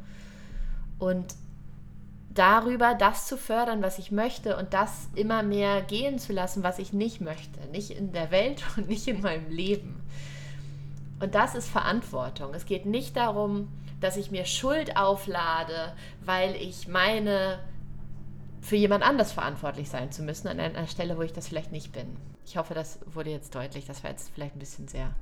Und 0.99 1.27
darüber 2.31 2.95
das 2.95 3.27
zu 3.27 3.37
fördern, 3.37 3.83
was 3.83 3.99
ich 3.99 4.11
möchte 4.11 4.57
und 4.57 4.73
das 4.73 5.09
immer 5.15 5.43
mehr 5.43 5.83
gehen 5.83 6.19
zu 6.19 6.33
lassen, 6.33 6.63
was 6.63 6.79
ich 6.79 6.93
nicht 6.93 7.21
möchte. 7.21 7.61
Nicht 7.73 7.91
in 7.91 8.13
der 8.13 8.31
Welt 8.31 8.63
und 8.77 8.89
nicht 8.89 9.07
in 9.09 9.21
meinem 9.21 9.51
Leben. 9.51 10.01
Und 11.21 11.35
das 11.35 11.55
ist 11.55 11.69
Verantwortung. 11.69 12.55
Es 12.55 12.65
geht 12.65 12.87
nicht 12.87 13.17
darum, 13.17 13.69
dass 14.01 14.17
ich 14.17 14.31
mir 14.31 14.47
Schuld 14.47 14.97
auflade, 14.97 15.93
weil 16.25 16.55
ich 16.57 16.89
meine, 16.89 17.59
für 18.63 18.77
jemand 18.77 19.05
anders 19.05 19.33
verantwortlich 19.33 19.91
sein 19.91 20.13
zu 20.13 20.23
müssen, 20.23 20.49
an 20.49 20.61
einer 20.61 20.87
Stelle, 20.87 21.19
wo 21.19 21.23
ich 21.23 21.33
das 21.33 21.49
vielleicht 21.49 21.73
nicht 21.73 21.93
bin. 21.93 22.17
Ich 22.47 22.57
hoffe, 22.57 22.75
das 22.75 22.99
wurde 23.07 23.31
jetzt 23.31 23.55
deutlich. 23.55 23.87
Das 23.87 24.03
war 24.03 24.11
jetzt 24.11 24.31
vielleicht 24.35 24.57
ein 24.57 24.61
bisschen 24.61 24.89
sehr 24.89 25.15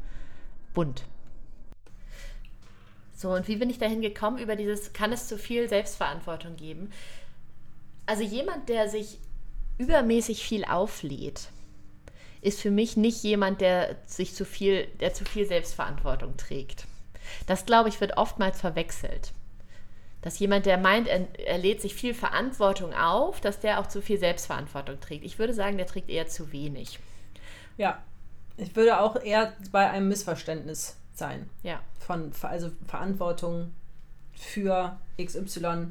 bunt. 0.74 1.02
So, 3.18 3.32
und 3.32 3.48
wie 3.48 3.56
bin 3.56 3.68
ich 3.68 3.80
dahin 3.80 4.00
gekommen? 4.00 4.38
Über 4.38 4.54
dieses, 4.54 4.92
kann 4.92 5.12
es 5.12 5.26
zu 5.26 5.38
viel 5.38 5.68
Selbstverantwortung 5.68 6.54
geben? 6.54 6.92
Also 8.06 8.22
jemand, 8.22 8.68
der 8.68 8.88
sich 8.88 9.18
übermäßig 9.76 10.44
viel 10.44 10.64
auflädt, 10.64 11.48
ist 12.42 12.60
für 12.60 12.70
mich 12.70 12.96
nicht 12.96 13.25
jemand, 13.25 13.60
der 13.60 13.96
sich 14.06 14.37
zu 14.37 14.44
viel, 14.44 14.87
der 15.00 15.14
zu 15.14 15.25
viel 15.25 15.46
Selbstverantwortung 15.46 16.37
trägt. 16.37 16.84
Das, 17.48 17.66
glaube 17.66 17.88
ich, 17.88 18.00
wird 18.00 18.16
oftmals 18.16 18.60
verwechselt. 18.60 19.32
Dass 20.22 20.38
jemand, 20.38 20.66
der 20.66 20.78
meint, 20.78 21.08
er, 21.08 21.26
er 21.44 21.58
lädt 21.58 21.80
sich 21.80 21.96
viel 21.96 22.14
Verantwortung 22.14 22.94
auf, 22.94 23.40
dass 23.40 23.58
der 23.58 23.80
auch 23.80 23.88
zu 23.88 24.00
viel 24.00 24.20
Selbstverantwortung 24.20 25.00
trägt. 25.00 25.25
Ich 25.25 25.40
würde 25.40 25.54
sagen, 25.54 25.76
der 25.76 25.88
trägt 25.88 26.08
eher 26.08 26.28
zu 26.28 26.52
wenig. 26.52 27.00
Ja, 27.78 28.00
ich 28.56 28.76
würde 28.76 29.00
auch 29.00 29.20
eher 29.20 29.54
bei 29.72 29.90
einem 29.90 30.06
Missverständnis 30.06 30.94
sein. 31.18 31.48
Ja. 31.62 31.80
Von, 31.98 32.32
also 32.42 32.70
Verantwortung 32.87 33.72
für 34.32 34.98
XY 35.20 35.88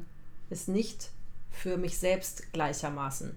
ist 0.50 0.68
nicht 0.68 1.10
für 1.50 1.76
mich 1.76 1.98
selbst 1.98 2.52
gleichermaßen. 2.52 3.36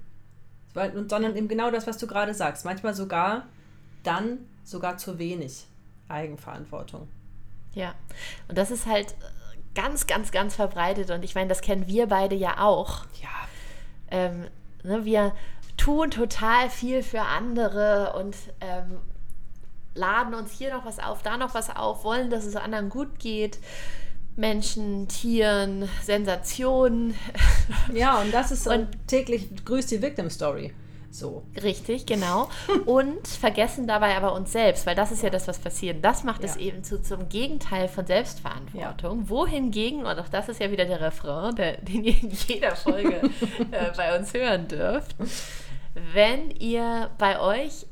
sondern 0.74 1.36
eben 1.36 1.48
genau 1.48 1.72
das, 1.72 1.88
was 1.88 1.98
du 1.98 2.08
gerade 2.08 2.34
sagst. 2.34 2.66
Manchmal 2.66 2.94
sogar 2.94 3.48
dann 4.04 4.40
sogar 4.64 4.98
zu 4.98 5.20
wenig 5.20 5.66
Eigenverantwortung. 6.08 7.08
Ja, 7.74 7.94
und 8.48 8.58
das 8.58 8.72
ist 8.72 8.86
halt 8.86 9.16
ganz, 9.76 10.08
ganz, 10.08 10.32
ganz 10.32 10.56
verbreitet 10.56 11.12
und 11.12 11.24
ich 11.24 11.36
meine, 11.36 11.48
das 11.48 11.62
kennen 11.62 11.88
wir 11.88 12.08
beide 12.08 12.36
ja 12.36 12.60
auch. 12.60 13.06
Ja. 13.22 13.30
Ähm, 14.10 14.48
ne, 14.84 15.06
wir 15.06 15.34
tun 15.78 16.12
total 16.12 16.70
viel 16.70 17.02
für 17.02 17.22
andere 17.22 18.14
und 18.14 18.36
ähm, 18.60 19.00
laden 19.94 20.34
uns 20.34 20.52
hier 20.52 20.74
noch 20.74 20.86
was 20.86 21.00
auf, 21.00 21.22
da 21.24 21.38
noch 21.38 21.54
was 21.54 21.76
auf, 21.76 22.04
wollen, 22.04 22.30
dass 22.30 22.46
es 22.46 22.56
anderen 22.56 22.90
gut 22.90 23.20
geht. 23.20 23.60
Menschen, 24.36 25.08
Tieren, 25.08 25.90
Sensationen. 26.04 27.16
Ja, 27.94 28.20
und 28.22 28.34
das 28.34 28.52
ist 28.52 28.68
und 28.68 28.88
täglich 29.08 29.48
grüßt 29.66 29.92
die 29.92 30.02
Victim 30.02 30.30
Story. 30.30 30.74
So. 31.12 31.44
Richtig, 31.62 32.06
genau. 32.06 32.50
Und 32.86 33.28
vergessen 33.28 33.86
dabei 33.86 34.16
aber 34.16 34.34
uns 34.34 34.52
selbst, 34.52 34.86
weil 34.86 34.96
das 34.96 35.12
ist 35.12 35.24
ja 35.24 35.30
das, 35.30 35.48
was 35.48 35.60
passiert. 35.60 36.04
Das 36.04 36.24
macht 36.24 36.44
ja. 36.44 36.50
es 36.50 36.56
eben 36.56 36.84
zu, 36.84 37.02
zum 37.02 37.28
Gegenteil 37.28 37.88
von 37.88 38.06
Selbstverantwortung. 38.06 39.22
Ja. 39.22 39.30
Wohingegen, 39.30 40.06
und 40.06 40.20
auch 40.20 40.30
das 40.30 40.50
ist 40.50 40.62
ja 40.62 40.72
wieder 40.72 40.86
der 40.86 41.02
Refrain, 41.02 41.56
der, 41.56 41.78
den 41.82 42.04
ihr 42.04 42.22
in 42.22 42.32
jeder 42.32 42.76
Folge 42.76 43.22
äh, 43.72 43.92
bei 43.96 44.18
uns 44.18 44.34
hören 44.34 44.68
dürft, 44.68 45.16
wenn 46.14 46.50
ihr 46.52 47.10
bei 47.18 47.40
euch 47.40 47.86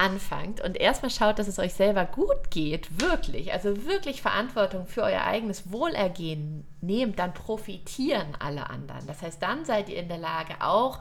anfangt 0.00 0.62
und 0.62 0.78
erstmal 0.78 1.10
schaut, 1.10 1.38
dass 1.38 1.46
es 1.46 1.58
euch 1.58 1.74
selber 1.74 2.06
gut 2.06 2.50
geht, 2.50 3.00
wirklich, 3.00 3.52
also 3.52 3.84
wirklich 3.84 4.22
Verantwortung 4.22 4.86
für 4.86 5.02
euer 5.02 5.24
eigenes 5.24 5.70
Wohlergehen 5.70 6.64
nehmt, 6.80 7.18
dann 7.18 7.34
profitieren 7.34 8.28
alle 8.38 8.70
anderen. 8.70 9.06
Das 9.06 9.20
heißt, 9.20 9.42
dann 9.42 9.66
seid 9.66 9.90
ihr 9.90 9.98
in 9.98 10.08
der 10.08 10.16
Lage, 10.16 10.54
auch 10.60 11.00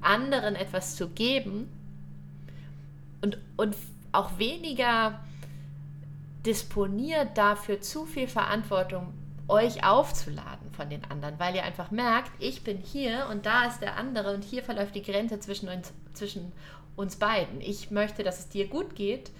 anderen 0.00 0.56
etwas 0.56 0.96
zu 0.96 1.10
geben 1.10 1.68
und, 3.20 3.38
und 3.58 3.76
auch 4.12 4.38
weniger 4.38 5.20
disponiert 6.46 7.36
dafür, 7.36 7.82
zu 7.82 8.06
viel 8.06 8.28
Verantwortung 8.28 9.12
euch 9.46 9.84
aufzuladen 9.84 10.72
von 10.72 10.88
den 10.88 11.04
anderen, 11.04 11.38
weil 11.38 11.54
ihr 11.54 11.64
einfach 11.64 11.90
merkt, 11.90 12.30
ich 12.38 12.64
bin 12.64 12.78
hier 12.78 13.26
und 13.30 13.44
da 13.44 13.66
ist 13.66 13.80
der 13.80 13.96
andere 13.98 14.34
und 14.34 14.42
hier 14.42 14.62
verläuft 14.62 14.94
die 14.94 15.02
Grenze 15.02 15.38
zwischen 15.38 15.68
uns, 15.68 15.92
zwischen 16.14 16.52
uns 16.96 17.16
beiden. 17.16 17.60
Ich 17.60 17.90
möchte, 17.90 18.22
dass 18.22 18.38
es 18.38 18.48
dir 18.48 18.68
gut 18.68 18.94
geht, 18.94 19.30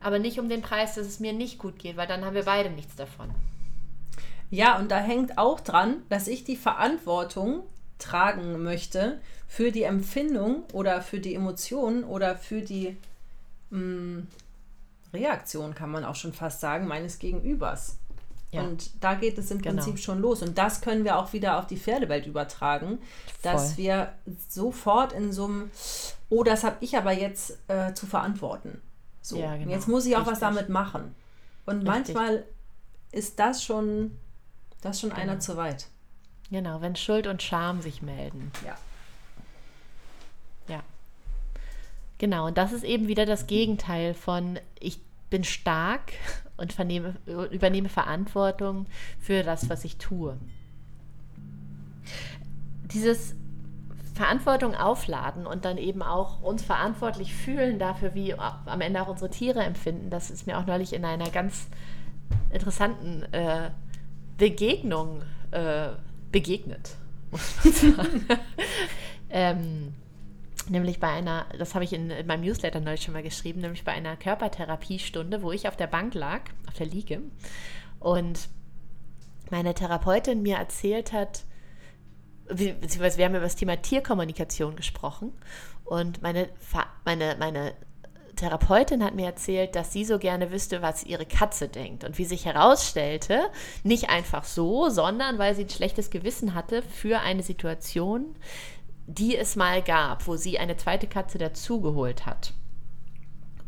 aber 0.00 0.18
nicht 0.18 0.38
um 0.38 0.48
den 0.48 0.62
Preis, 0.62 0.94
dass 0.94 1.06
es 1.06 1.20
mir 1.20 1.32
nicht 1.32 1.58
gut 1.58 1.78
geht, 1.78 1.96
weil 1.96 2.06
dann 2.06 2.24
haben 2.24 2.34
wir 2.34 2.44
beide 2.44 2.70
nichts 2.70 2.96
davon. 2.96 3.30
Ja, 4.50 4.78
und 4.78 4.90
da 4.90 4.98
hängt 4.98 5.38
auch 5.38 5.60
dran, 5.60 6.02
dass 6.08 6.28
ich 6.28 6.44
die 6.44 6.56
Verantwortung 6.56 7.64
tragen 7.98 8.62
möchte 8.62 9.20
für 9.48 9.72
die 9.72 9.82
Empfindung 9.82 10.64
oder 10.72 11.02
für 11.02 11.18
die 11.18 11.34
Emotionen 11.34 12.04
oder 12.04 12.36
für 12.36 12.60
die 12.60 12.96
mh, 13.70 13.80
mm, 13.80 14.26
Reaktion, 15.14 15.74
kann 15.74 15.90
man 15.90 16.04
auch 16.04 16.14
schon 16.14 16.32
fast 16.32 16.60
sagen, 16.60 16.86
meines 16.86 17.18
Gegenübers. 17.18 17.98
Ja. 18.52 18.62
Und 18.62 19.02
da 19.02 19.14
geht 19.14 19.38
es 19.38 19.50
im 19.50 19.60
genau. 19.60 19.82
Prinzip 19.82 19.98
schon 19.98 20.20
los. 20.20 20.42
Und 20.42 20.56
das 20.56 20.80
können 20.80 21.04
wir 21.04 21.18
auch 21.18 21.32
wieder 21.32 21.58
auf 21.58 21.66
die 21.66 21.76
Pferdewelt 21.76 22.26
übertragen, 22.26 22.98
Voll. 22.98 23.52
dass 23.52 23.76
wir 23.76 24.12
sofort 24.48 25.12
in 25.12 25.32
so 25.32 25.46
einem, 25.46 25.70
oh, 26.28 26.44
das 26.44 26.64
habe 26.64 26.76
ich 26.80 26.96
aber 26.96 27.12
jetzt 27.12 27.58
äh, 27.68 27.92
zu 27.94 28.06
verantworten. 28.06 28.80
So, 29.20 29.38
ja, 29.38 29.56
genau. 29.56 29.70
jetzt 29.70 29.88
muss 29.88 30.06
ich 30.06 30.14
auch 30.14 30.20
Richtig. 30.20 30.32
was 30.34 30.40
damit 30.40 30.68
machen. 30.68 31.14
Und 31.66 31.78
Richtig. 31.78 32.14
manchmal 32.14 32.44
ist 33.10 33.38
das 33.40 33.64
schon, 33.64 34.16
das 34.80 35.00
schon 35.00 35.10
genau. 35.10 35.22
einer 35.22 35.40
zu 35.40 35.56
weit. 35.56 35.88
Genau, 36.50 36.80
wenn 36.80 36.94
Schuld 36.94 37.26
und 37.26 37.42
Scham 37.42 37.82
sich 37.82 38.02
melden. 38.02 38.52
Ja. 38.64 38.76
Ja. 40.68 40.82
Genau, 42.18 42.46
und 42.46 42.56
das 42.56 42.72
ist 42.72 42.84
eben 42.84 43.08
wieder 43.08 43.26
das 43.26 43.48
Gegenteil 43.48 44.14
von 44.14 44.60
ich 44.78 45.00
bin 45.30 45.44
stark 45.44 46.12
und 46.56 46.72
vernehme, 46.72 47.14
übernehme 47.50 47.88
Verantwortung 47.88 48.86
für 49.18 49.42
das, 49.42 49.68
was 49.68 49.84
ich 49.84 49.96
tue. 49.96 50.36
Dieses 52.92 53.34
Verantwortung 54.14 54.74
aufladen 54.74 55.46
und 55.46 55.66
dann 55.66 55.76
eben 55.76 56.02
auch 56.02 56.40
uns 56.40 56.62
verantwortlich 56.62 57.34
fühlen 57.34 57.78
dafür, 57.78 58.14
wie 58.14 58.34
am 58.34 58.80
Ende 58.80 59.02
auch 59.02 59.08
unsere 59.08 59.30
Tiere 59.30 59.62
empfinden, 59.62 60.08
das 60.08 60.30
ist 60.30 60.46
mir 60.46 60.58
auch 60.58 60.66
neulich 60.66 60.94
in 60.94 61.04
einer 61.04 61.28
ganz 61.30 61.66
interessanten 62.50 63.24
äh, 63.32 63.70
Begegnung 64.38 65.22
äh, 65.50 65.88
begegnet, 66.32 66.96
muss 67.30 67.56
man 67.62 67.72
sagen. 67.96 68.26
ähm, 69.30 69.94
nämlich 70.68 71.00
bei 71.00 71.08
einer, 71.08 71.46
das 71.58 71.74
habe 71.74 71.84
ich 71.84 71.92
in, 71.92 72.10
in, 72.10 72.26
meinem 72.26 72.42
Newsletter 72.42 72.80
neulich 72.80 73.02
schon 73.02 73.14
mal 73.14 73.22
geschrieben, 73.22 73.60
nämlich 73.60 73.84
bei 73.84 73.92
einer 73.92 74.16
Körpertherapiestunde, 74.16 75.42
wo 75.42 75.52
ich 75.52 75.68
auf 75.68 75.76
der 75.76 75.86
Bank 75.86 76.14
lag, 76.14 76.42
auf 76.66 76.74
der 76.74 76.86
Liege, 76.86 77.22
und 78.00 78.48
meine 79.50 79.74
Therapeutin 79.74 80.42
mir 80.42 80.56
erzählt 80.56 81.12
hat, 81.12 81.44
beziehungsweise 82.48 83.18
wir 83.18 83.24
haben 83.24 83.34
über 83.34 83.40
das 83.40 83.56
Thema 83.56 83.76
Tierkommunikation 83.76 84.76
gesprochen 84.76 85.32
und 85.84 86.22
meine, 86.22 86.48
meine, 87.04 87.36
meine 87.38 87.74
Therapeutin 88.36 89.02
hat 89.02 89.14
mir 89.14 89.26
erzählt, 89.26 89.74
dass 89.74 89.92
sie 89.92 90.04
so 90.04 90.18
gerne 90.18 90.52
wüsste, 90.52 90.82
was 90.82 91.04
ihre 91.04 91.26
Katze 91.26 91.68
denkt. 91.68 92.04
Und 92.04 92.18
wie 92.18 92.26
sich 92.26 92.44
herausstellte, 92.44 93.50
nicht 93.82 94.10
einfach 94.10 94.44
so, 94.44 94.90
sondern 94.90 95.38
weil 95.38 95.54
sie 95.54 95.64
ein 95.64 95.70
schlechtes 95.70 96.10
Gewissen 96.10 96.54
hatte 96.54 96.82
für 96.82 97.20
eine 97.20 97.42
Situation, 97.42 98.36
die 99.06 99.36
es 99.36 99.56
mal 99.56 99.82
gab, 99.82 100.26
wo 100.26 100.36
sie 100.36 100.58
eine 100.58 100.76
zweite 100.76 101.06
Katze 101.06 101.38
dazugeholt 101.38 102.26
hat. 102.26 102.52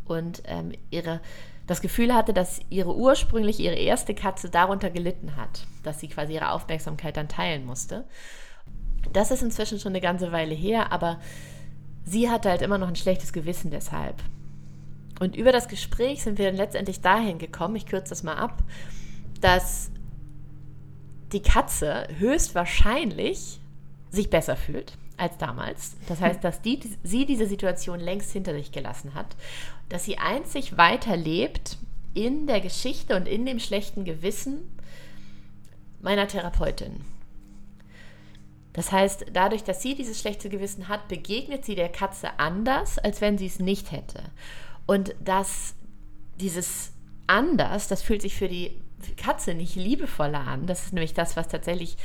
Und 0.05 0.41
ähm, 0.45 0.73
ihre, 0.89 1.21
das 1.65 1.81
Gefühl 1.81 2.13
hatte, 2.13 2.33
dass 2.33 2.59
ihre 2.69 2.95
ursprünglich 2.95 3.59
ihre 3.59 3.75
erste 3.75 4.13
Katze 4.13 4.49
darunter 4.49 4.89
gelitten 4.89 5.35
hat, 5.37 5.65
dass 5.83 5.99
sie 5.99 6.09
quasi 6.09 6.33
ihre 6.33 6.51
Aufmerksamkeit 6.51 7.15
dann 7.15 7.29
teilen 7.29 7.65
musste. 7.65 8.05
Das 9.13 9.31
ist 9.31 9.43
inzwischen 9.43 9.79
schon 9.79 9.93
eine 9.93 10.01
ganze 10.01 10.31
Weile 10.31 10.55
her, 10.55 10.91
aber 10.91 11.19
sie 12.03 12.29
hatte 12.29 12.49
halt 12.49 12.61
immer 12.61 12.77
noch 12.77 12.87
ein 12.87 12.95
schlechtes 12.95 13.31
Gewissen 13.31 13.71
deshalb. 13.71 14.15
Und 15.19 15.35
über 15.35 15.51
das 15.51 15.67
Gespräch 15.67 16.23
sind 16.23 16.37
wir 16.37 16.47
dann 16.47 16.55
letztendlich 16.55 17.01
dahin 17.01 17.39
gekommen, 17.39 17.75
ich 17.75 17.85
kürze 17.85 18.09
das 18.09 18.23
mal 18.23 18.35
ab, 18.35 18.63
dass 19.41 19.91
die 21.31 21.41
Katze 21.41 22.07
höchstwahrscheinlich 22.17 23.59
sich 24.09 24.29
besser 24.29 24.55
fühlt 24.55 24.97
als 25.19 25.37
damals. 25.37 25.95
Das 26.07 26.21
heißt, 26.21 26.43
dass 26.43 26.61
die, 26.61 26.79
sie 27.03 27.25
diese 27.25 27.45
Situation 27.45 27.99
längst 27.99 28.31
hinter 28.31 28.53
sich 28.53 28.71
gelassen 28.71 29.13
hat, 29.13 29.35
dass 29.89 30.05
sie 30.05 30.17
einzig 30.17 30.77
weiterlebt 30.77 31.77
in 32.13 32.47
der 32.47 32.61
Geschichte 32.61 33.15
und 33.15 33.27
in 33.27 33.45
dem 33.45 33.59
schlechten 33.59 34.05
Gewissen 34.05 34.59
meiner 36.01 36.27
Therapeutin. 36.27 37.01
Das 38.73 38.91
heißt, 38.91 39.25
dadurch, 39.33 39.63
dass 39.63 39.81
sie 39.81 39.95
dieses 39.95 40.19
schlechte 40.19 40.49
Gewissen 40.49 40.87
hat, 40.87 41.07
begegnet 41.07 41.65
sie 41.65 41.75
der 41.75 41.89
Katze 41.89 42.39
anders, 42.39 42.97
als 42.97 43.19
wenn 43.19 43.37
sie 43.37 43.47
es 43.47 43.59
nicht 43.59 43.91
hätte. 43.91 44.23
Und 44.85 45.15
dass 45.23 45.75
dieses 46.39 46.93
anders, 47.27 47.87
das 47.87 48.01
fühlt 48.01 48.21
sich 48.21 48.35
für 48.35 48.47
die 48.47 48.79
Katze 49.17 49.53
nicht 49.53 49.75
liebevoller 49.75 50.47
an. 50.47 50.65
Das 50.65 50.85
ist 50.85 50.93
nämlich 50.93 51.13
das, 51.13 51.35
was 51.35 51.47
tatsächlich 51.47 51.97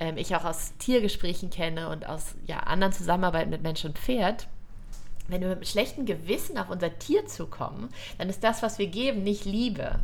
ähm, 0.00 0.16
ich 0.16 0.34
auch 0.36 0.44
aus 0.44 0.74
Tiergesprächen 0.78 1.50
kenne 1.50 1.88
und 1.88 2.06
aus 2.06 2.34
ja, 2.46 2.58
anderen 2.60 2.92
Zusammenarbeiten 2.92 3.50
mit 3.50 3.62
Mensch 3.62 3.84
und 3.84 3.98
Pferd. 3.98 4.48
Wenn 5.28 5.40
wir 5.40 5.48
mit 5.48 5.58
einem 5.58 5.66
schlechten 5.66 6.04
Gewissen 6.04 6.58
auf 6.58 6.68
unser 6.68 6.98
Tier 6.98 7.26
zukommen, 7.26 7.88
dann 8.18 8.28
ist 8.28 8.44
das, 8.44 8.62
was 8.62 8.78
wir 8.78 8.88
geben, 8.88 9.22
nicht 9.22 9.44
Liebe, 9.44 10.00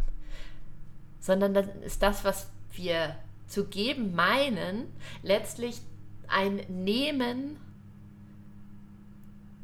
sondern 1.20 1.52
dann 1.52 1.68
ist 1.82 2.02
das, 2.02 2.24
was 2.24 2.48
wir 2.72 3.16
zu 3.46 3.66
geben 3.66 4.14
meinen, 4.14 4.86
letztlich 5.22 5.80
ein 6.28 6.56
Nehmen 6.68 7.58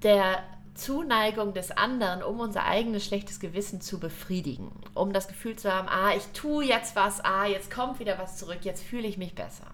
der 0.02 0.42
Zuneigung 0.74 1.54
des 1.54 1.70
anderen, 1.70 2.22
um 2.22 2.40
unser 2.40 2.64
eigenes 2.64 3.04
schlechtes 3.04 3.40
Gewissen 3.40 3.80
zu 3.80 3.98
befriedigen. 3.98 4.70
Um 4.92 5.12
das 5.12 5.28
Gefühl 5.28 5.56
zu 5.56 5.72
haben, 5.72 5.88
ah, 5.88 6.14
ich 6.14 6.26
tue 6.38 6.64
jetzt 6.66 6.96
was, 6.96 7.24
ah, 7.24 7.46
jetzt 7.46 7.70
kommt 7.70 7.98
wieder 7.98 8.18
was 8.18 8.36
zurück, 8.36 8.58
jetzt 8.62 8.82
fühle 8.82 9.08
ich 9.08 9.16
mich 9.16 9.34
besser. 9.34 9.66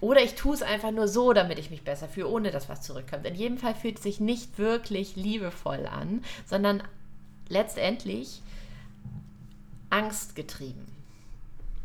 Oder 0.00 0.22
ich 0.22 0.34
tue 0.34 0.54
es 0.54 0.62
einfach 0.62 0.92
nur 0.92 1.08
so, 1.08 1.32
damit 1.32 1.58
ich 1.58 1.70
mich 1.70 1.82
besser 1.82 2.08
fühle, 2.08 2.28
ohne 2.28 2.50
dass 2.50 2.68
was 2.68 2.82
zurückkommt. 2.82 3.26
In 3.26 3.34
jedem 3.34 3.58
Fall 3.58 3.74
fühlt 3.74 3.96
es 3.96 4.02
sich 4.04 4.20
nicht 4.20 4.58
wirklich 4.58 5.16
liebevoll 5.16 5.86
an, 5.86 6.22
sondern 6.46 6.82
letztendlich 7.48 8.42
angstgetrieben. 9.90 10.86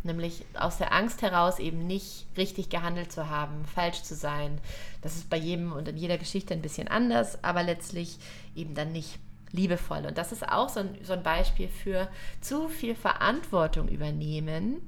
Nämlich 0.03 0.45
aus 0.53 0.77
der 0.77 0.93
Angst 0.93 1.21
heraus 1.21 1.59
eben 1.59 1.87
nicht 1.87 2.25
richtig 2.35 2.69
gehandelt 2.69 3.11
zu 3.11 3.29
haben, 3.29 3.65
falsch 3.65 4.03
zu 4.03 4.15
sein. 4.15 4.59
Das 5.01 5.15
ist 5.15 5.29
bei 5.29 5.37
jedem 5.37 5.71
und 5.71 5.87
in 5.87 5.97
jeder 5.97 6.17
Geschichte 6.17 6.53
ein 6.53 6.61
bisschen 6.61 6.89
anders, 6.89 7.41
aber 7.43 7.63
letztlich 7.63 8.17
eben 8.53 8.75
dann 8.75 8.91
nicht 8.91 9.17
liebevoll. 9.53 10.05
Und 10.05 10.17
das 10.17 10.33
ist 10.33 10.47
auch 10.47 10.67
so 10.67 10.81
ein, 10.81 10.97
so 11.03 11.13
ein 11.13 11.23
Beispiel 11.23 11.69
für 11.69 12.09
zu 12.41 12.67
viel 12.67 12.95
Verantwortung 12.95 13.87
übernehmen 13.87 14.81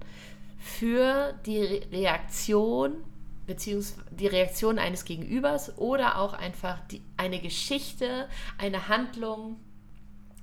für 0.60 1.34
die 1.46 1.62
Reaktion 1.92 3.04
beziehungsweise 3.46 4.04
die 4.12 4.28
Reaktion 4.28 4.80
eines 4.80 5.06
Gegenübers 5.06 5.78
oder 5.78 6.18
auch 6.18 6.34
einfach 6.34 6.80
die, 6.88 7.02
eine 7.18 7.40
Geschichte, 7.40 8.28
eine 8.58 8.88
Handlung, 8.88 9.60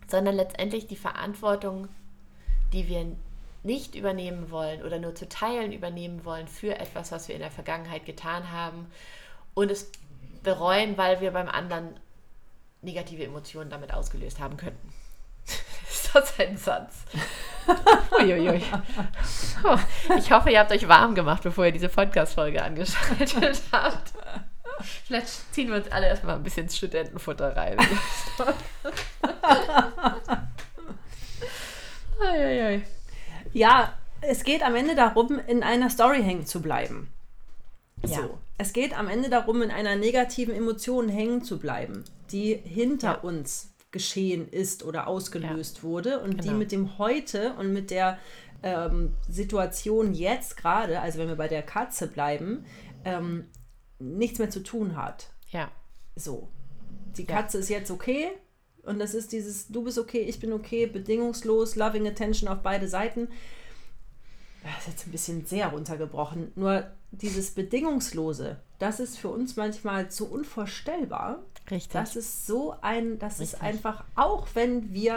sondern 0.08 0.36
letztendlich 0.36 0.86
die 0.86 0.96
Verantwortung, 0.96 1.88
die 2.72 2.88
wir 2.88 3.16
nicht 3.62 3.94
übernehmen 3.94 4.50
wollen 4.50 4.82
oder 4.82 4.98
nur 4.98 5.14
zu 5.14 5.28
Teilen 5.28 5.72
übernehmen 5.72 6.24
wollen 6.24 6.48
für 6.48 6.78
etwas, 6.78 7.12
was 7.12 7.28
wir 7.28 7.34
in 7.34 7.40
der 7.40 7.50
Vergangenheit 7.50 8.06
getan 8.06 8.50
haben 8.50 8.86
und 9.54 9.70
es 9.70 9.90
bereuen, 10.42 10.98
weil 10.98 11.20
wir 11.20 11.30
beim 11.30 11.48
anderen 11.48 11.94
negative 12.80 13.24
Emotionen 13.24 13.70
damit 13.70 13.94
ausgelöst 13.94 14.40
haben 14.40 14.56
könnten. 14.56 14.92
Ist 15.88 16.14
das 16.14 16.38
ein 16.40 16.56
Satz? 16.56 17.04
Uiuiui. 18.18 18.62
Oh, 19.64 19.78
ich 20.16 20.30
hoffe, 20.30 20.50
ihr 20.50 20.58
habt 20.58 20.72
euch 20.72 20.88
warm 20.88 21.14
gemacht, 21.14 21.42
bevor 21.42 21.66
ihr 21.66 21.72
diese 21.72 21.88
Podcast-Folge 21.88 22.62
angeschaltet 22.62 23.62
habt. 23.72 24.12
Vielleicht 25.06 25.54
ziehen 25.54 25.68
wir 25.68 25.76
uns 25.76 25.90
alle 25.92 26.08
erstmal 26.08 26.36
ein 26.36 26.42
bisschen 26.42 26.68
Studentenfutter 26.68 27.56
rein. 27.56 27.78
Uiuiui. 32.20 32.82
Ja, 33.52 33.94
es 34.22 34.44
geht 34.44 34.62
am 34.62 34.74
Ende 34.74 34.94
darum, 34.94 35.40
in 35.46 35.62
einer 35.62 35.90
Story 35.90 36.22
hängen 36.22 36.46
zu 36.46 36.62
bleiben. 36.62 37.12
Ja. 38.04 38.18
So. 38.22 38.38
Es 38.58 38.72
geht 38.72 38.96
am 38.96 39.08
Ende 39.08 39.28
darum, 39.28 39.62
in 39.62 39.70
einer 39.70 39.96
negativen 39.96 40.54
Emotion 40.54 41.08
hängen 41.08 41.42
zu 41.42 41.58
bleiben, 41.58 42.04
die 42.30 42.54
hinter 42.54 43.14
ja. 43.14 43.18
uns 43.18 43.71
geschehen 43.92 44.48
ist 44.48 44.84
oder 44.84 45.06
ausgelöst 45.06 45.78
ja. 45.78 45.82
wurde 45.84 46.20
und 46.20 46.30
genau. 46.30 46.42
die 46.42 46.50
mit 46.50 46.72
dem 46.72 46.98
Heute 46.98 47.54
und 47.54 47.72
mit 47.72 47.90
der 47.90 48.18
ähm, 48.62 49.12
Situation 49.28 50.14
jetzt 50.14 50.56
gerade, 50.56 51.00
also 51.00 51.18
wenn 51.18 51.28
wir 51.28 51.36
bei 51.36 51.48
der 51.48 51.62
Katze 51.62 52.08
bleiben, 52.08 52.64
ähm, 53.04 53.46
nichts 53.98 54.38
mehr 54.38 54.50
zu 54.50 54.62
tun 54.62 54.96
hat. 54.96 55.30
Ja. 55.50 55.70
So. 56.16 56.48
Die 57.16 57.26
Katze 57.26 57.58
ist 57.58 57.68
jetzt 57.68 57.90
okay, 57.90 58.30
und 58.84 58.98
das 58.98 59.14
ist 59.14 59.32
dieses, 59.32 59.68
du 59.68 59.84
bist 59.84 59.98
okay, 59.98 60.20
ich 60.20 60.40
bin 60.40 60.52
okay, 60.52 60.86
bedingungslos, 60.86 61.76
loving 61.76 62.06
attention 62.06 62.48
auf 62.48 62.62
beide 62.62 62.88
Seiten. 62.88 63.28
Das 64.62 64.82
ist 64.82 64.88
jetzt 64.88 65.06
ein 65.06 65.12
bisschen 65.12 65.44
sehr 65.44 65.68
runtergebrochen. 65.68 66.52
Nur 66.54 66.90
dieses 67.10 67.52
Bedingungslose, 67.52 68.60
das 68.78 69.00
ist 69.00 69.18
für 69.18 69.28
uns 69.28 69.56
manchmal 69.56 70.10
zu 70.10 70.30
unvorstellbar. 70.30 71.44
Richtig. 71.70 71.92
Das 71.92 72.16
ist 72.16 72.46
so 72.46 72.74
ein, 72.80 73.18
das 73.18 73.40
Richtig. 73.40 73.54
ist 73.54 73.62
einfach, 73.62 74.04
auch 74.14 74.46
wenn 74.54 74.92
wir 74.92 75.16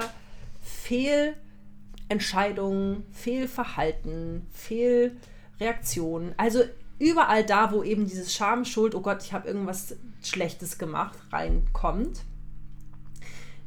Fehlentscheidungen, 0.62 3.06
Fehlverhalten, 3.12 4.48
Fehlreaktionen, 4.52 6.34
also 6.38 6.64
überall 7.00 7.46
da, 7.46 7.72
wo 7.72 7.84
eben 7.84 8.08
dieses 8.08 8.34
Scham, 8.34 8.66
Schuld, 8.66 8.96
oh 8.96 9.02
Gott, 9.02 9.24
ich 9.24 9.34
habe 9.34 9.48
irgendwas 9.48 9.96
Schlechtes 10.24 10.78
gemacht, 10.78 11.18
reinkommt, 11.32 12.22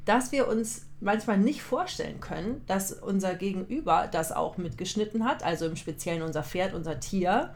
dass 0.04 0.32
wir 0.32 0.48
uns 0.48 0.86
manchmal 1.00 1.38
nicht 1.38 1.62
vorstellen 1.62 2.20
können, 2.20 2.62
dass 2.66 2.92
unser 2.92 3.34
Gegenüber 3.34 4.08
das 4.10 4.32
auch 4.32 4.56
mitgeschnitten 4.56 5.24
hat, 5.24 5.42
also 5.42 5.66
im 5.66 5.76
Speziellen 5.76 6.22
unser 6.22 6.42
Pferd, 6.42 6.74
unser 6.74 6.98
Tier, 6.98 7.54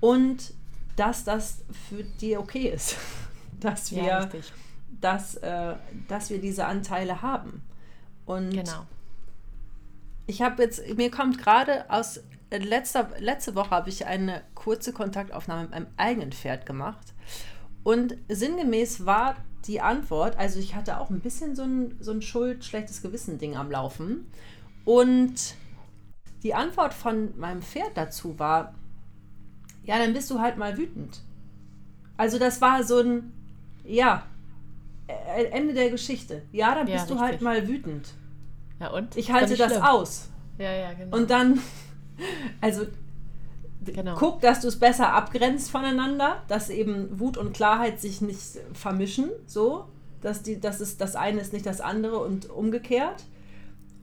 und 0.00 0.54
dass 0.96 1.24
das 1.24 1.58
für 1.88 2.02
die 2.02 2.36
okay 2.36 2.68
ist, 2.68 2.96
dass 3.64 3.92
wir, 3.92 4.04
ja, 4.04 4.28
dass, 5.00 5.36
äh, 5.36 5.74
dass 6.08 6.30
wir 6.30 6.40
diese 6.40 6.66
Anteile 6.66 7.22
haben. 7.22 7.62
Und 8.26 8.50
genau. 8.50 8.86
ich 10.26 10.42
habe 10.42 10.62
jetzt, 10.62 10.96
mir 10.96 11.10
kommt 11.10 11.38
gerade 11.38 11.90
aus 11.90 12.20
letzter, 12.50 13.08
letzte 13.18 13.54
Woche 13.54 13.70
habe 13.70 13.88
ich 13.88 14.06
eine 14.06 14.42
kurze 14.54 14.92
Kontaktaufnahme 14.92 15.62
mit 15.62 15.70
meinem 15.70 15.86
eigenen 15.96 16.32
Pferd 16.32 16.66
gemacht. 16.66 17.14
Und 17.82 18.16
sinngemäß 18.28 19.06
war 19.06 19.36
die 19.66 19.80
Antwort, 19.80 20.36
also 20.36 20.58
ich 20.58 20.74
hatte 20.74 21.00
auch 21.00 21.10
ein 21.10 21.20
bisschen 21.20 21.54
so 21.54 21.62
ein, 21.62 21.96
so 22.00 22.12
ein 22.12 22.22
Schuld, 22.22 22.64
schlechtes 22.64 23.02
Gewissen-Ding 23.02 23.56
am 23.56 23.70
Laufen. 23.70 24.30
Und 24.84 25.54
die 26.42 26.54
Antwort 26.54 26.94
von 26.94 27.38
meinem 27.38 27.62
Pferd 27.62 27.92
dazu 27.94 28.38
war, 28.38 28.74
ja, 29.84 29.98
dann 29.98 30.12
bist 30.12 30.30
du 30.30 30.40
halt 30.40 30.56
mal 30.56 30.76
wütend. 30.76 31.22
Also 32.16 32.38
das 32.38 32.60
war 32.60 32.84
so 32.84 33.00
ein, 33.00 33.32
ja, 33.94 34.24
äh, 35.06 35.44
Ende 35.44 35.74
der 35.74 35.90
Geschichte. 35.90 36.42
Ja, 36.52 36.74
dann 36.74 36.86
bist 36.86 37.08
ja, 37.08 37.14
du 37.14 37.20
halt 37.20 37.40
mal 37.40 37.66
wütend. 37.66 38.08
Ja, 38.80 38.90
und? 38.90 39.16
Ich 39.16 39.30
halte 39.32 39.56
das 39.56 39.72
schlimm. 39.72 39.82
aus. 39.82 40.30
Ja, 40.58 40.72
ja, 40.72 40.92
genau. 40.92 41.16
Und 41.16 41.30
dann, 41.30 41.60
also 42.60 42.86
Genau. 43.82 44.14
Guck, 44.16 44.42
dass 44.42 44.60
du 44.60 44.68
es 44.68 44.78
besser 44.78 45.14
abgrenzt 45.14 45.70
voneinander, 45.70 46.42
dass 46.48 46.68
eben 46.68 47.18
Wut 47.18 47.38
und 47.38 47.54
Klarheit 47.54 47.98
sich 47.98 48.20
nicht 48.20 48.58
vermischen, 48.74 49.30
so, 49.46 49.86
dass 50.20 50.42
die, 50.42 50.60
das 50.60 50.82
ist 50.82 51.00
das 51.00 51.16
eine 51.16 51.40
ist 51.40 51.54
nicht 51.54 51.64
das 51.64 51.80
andere 51.80 52.18
und 52.18 52.50
umgekehrt. 52.50 53.24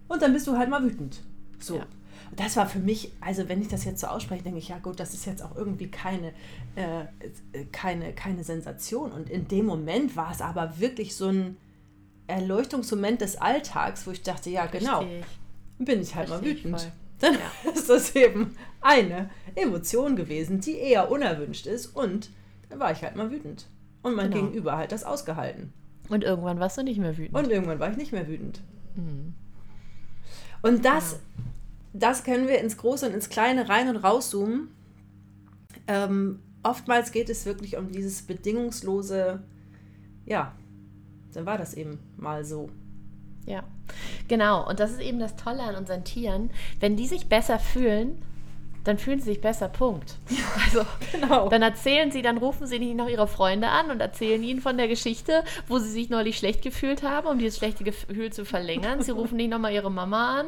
Und 0.07 0.21
dann 0.21 0.33
bist 0.33 0.47
du 0.47 0.57
halt 0.57 0.69
mal 0.69 0.83
wütend. 0.83 1.21
So. 1.59 1.77
Ja. 1.77 1.85
Das 2.35 2.55
war 2.57 2.67
für 2.67 2.79
mich, 2.79 3.11
also 3.21 3.49
wenn 3.49 3.61
ich 3.61 3.67
das 3.67 3.85
jetzt 3.85 4.01
so 4.01 4.07
ausspreche, 4.07 4.43
denke 4.43 4.59
ich, 4.59 4.69
ja 4.69 4.77
gut, 4.79 4.99
das 4.99 5.13
ist 5.13 5.25
jetzt 5.25 5.41
auch 5.41 5.55
irgendwie 5.55 5.89
keine, 5.89 6.33
äh, 6.75 7.05
keine, 7.71 8.13
keine 8.13 8.43
Sensation. 8.43 9.11
Und 9.11 9.29
in 9.29 9.47
dem 9.47 9.65
Moment 9.65 10.15
war 10.15 10.31
es 10.31 10.41
aber 10.41 10.79
wirklich 10.79 11.15
so 11.15 11.27
ein 11.29 11.57
Erleuchtungsmoment 12.27 13.21
des 13.21 13.37
Alltags, 13.37 14.05
wo 14.05 14.11
ich 14.11 14.21
dachte, 14.21 14.49
ja 14.49 14.65
genau, 14.65 14.99
Richtig. 14.99 15.25
bin 15.79 16.01
ich 16.01 16.15
halt 16.15 16.29
Richtig 16.29 16.65
mal 16.65 16.79
wütend. 16.79 16.81
Voll 16.81 16.91
dann 17.19 17.33
ja. 17.33 17.71
ist 17.71 17.89
das 17.89 18.15
eben 18.15 18.55
eine 18.81 19.29
Emotion 19.55 20.15
gewesen, 20.15 20.59
die 20.59 20.77
eher 20.77 21.09
unerwünscht 21.09 21.65
ist 21.65 21.87
und 21.87 22.29
dann 22.69 22.79
war 22.79 22.91
ich 22.91 23.01
halt 23.01 23.15
mal 23.15 23.31
wütend. 23.31 23.67
Und 24.03 24.15
mein 24.15 24.29
genau. 24.29 24.45
Gegenüber 24.45 24.77
hat 24.77 24.91
das 24.91 25.03
ausgehalten. 25.03 25.73
Und 26.09 26.23
irgendwann 26.23 26.59
warst 26.59 26.77
du 26.77 26.83
nicht 26.83 26.99
mehr 26.99 27.17
wütend. 27.17 27.35
Und 27.35 27.49
irgendwann 27.49 27.79
war 27.79 27.89
ich 27.89 27.97
nicht 27.97 28.11
mehr 28.11 28.27
wütend. 28.27 28.61
Mhm. 28.95 29.33
Und 30.61 30.85
das, 30.85 31.13
ja. 31.13 31.17
Das 31.99 32.23
können 32.23 32.47
wir 32.47 32.59
ins 32.59 32.77
Große 32.77 33.07
und 33.07 33.13
ins 33.13 33.29
Kleine 33.29 33.69
rein 33.69 33.89
und 33.89 33.97
rauszoomen. 33.97 34.69
Ähm, 35.87 36.39
oftmals 36.63 37.11
geht 37.11 37.29
es 37.29 37.45
wirklich 37.45 37.77
um 37.77 37.91
dieses 37.91 38.23
bedingungslose, 38.23 39.43
ja, 40.25 40.53
dann 41.33 41.45
war 41.45 41.57
das 41.57 41.73
eben 41.73 41.99
mal 42.17 42.43
so. 42.43 42.69
Ja. 43.45 43.63
Genau, 44.27 44.67
und 44.67 44.79
das 44.79 44.91
ist 44.91 44.99
eben 44.99 45.19
das 45.19 45.35
Tolle 45.37 45.63
an 45.63 45.75
unseren 45.75 46.03
Tieren. 46.03 46.49
Wenn 46.79 46.97
die 46.97 47.07
sich 47.07 47.29
besser 47.29 47.59
fühlen, 47.59 48.21
dann 48.87 48.97
fühlen 48.97 49.19
sie 49.19 49.25
sich 49.25 49.41
besser, 49.41 49.67
Punkt. 49.67 50.15
Also, 50.67 50.85
genau. 51.11 51.47
dann 51.49 51.61
erzählen 51.61 52.11
sie, 52.11 52.21
dann 52.21 52.37
rufen 52.37 52.67
sie 52.67 52.79
nicht 52.79 52.95
noch 52.95 53.07
ihre 53.07 53.27
Freunde 53.27 53.69
an 53.69 53.89
und 53.89 54.01
erzählen 54.01 54.41
ihnen 54.43 54.59
von 54.59 54.75
der 54.75 54.87
Geschichte, 54.87 55.43
wo 55.67 55.79
sie 55.79 55.89
sich 55.89 56.09
neulich 56.09 56.37
schlecht 56.37 56.61
gefühlt 56.61 57.03
haben, 57.03 57.27
um 57.27 57.39
dieses 57.39 57.57
schlechte 57.57 57.83
Gefühl 57.83 58.33
zu 58.33 58.43
verlängern. 58.43 59.01
Sie 59.01 59.11
rufen 59.11 59.37
nicht 59.37 59.49
nochmal 59.49 59.71
ihre 59.71 59.91
Mama 59.91 60.39
an. 60.39 60.47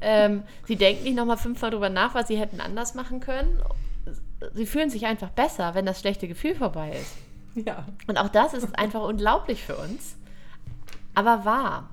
Ähm, 0.00 0.42
sie 0.66 0.76
denken 0.76 1.04
nicht 1.04 1.16
nochmal 1.16 1.36
fünfmal 1.36 1.70
drüber 1.70 1.90
nach, 1.90 2.14
was 2.14 2.28
sie 2.28 2.38
hätten 2.38 2.60
anders 2.60 2.94
machen 2.94 3.20
können. 3.20 3.60
Sie 4.54 4.66
fühlen 4.66 4.90
sich 4.90 5.06
einfach 5.06 5.30
besser, 5.30 5.74
wenn 5.74 5.84
das 5.84 6.00
schlechte 6.00 6.28
Gefühl 6.28 6.54
vorbei 6.54 6.92
ist. 6.92 7.66
Ja. 7.66 7.84
Und 8.06 8.16
auch 8.18 8.28
das 8.28 8.54
ist 8.54 8.78
einfach 8.78 9.02
unglaublich 9.02 9.62
für 9.62 9.76
uns, 9.76 10.16
aber 11.14 11.44
wahr. 11.44 11.90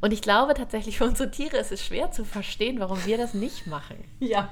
Und 0.00 0.12
ich 0.12 0.20
glaube 0.20 0.52
tatsächlich, 0.52 0.98
für 0.98 1.04
unsere 1.04 1.30
Tiere 1.30 1.56
ist 1.56 1.72
es 1.72 1.82
schwer 1.82 2.10
zu 2.10 2.24
verstehen, 2.24 2.78
warum 2.78 3.04
wir 3.06 3.16
das 3.16 3.32
nicht 3.32 3.66
machen. 3.66 3.96
Ja. 4.20 4.50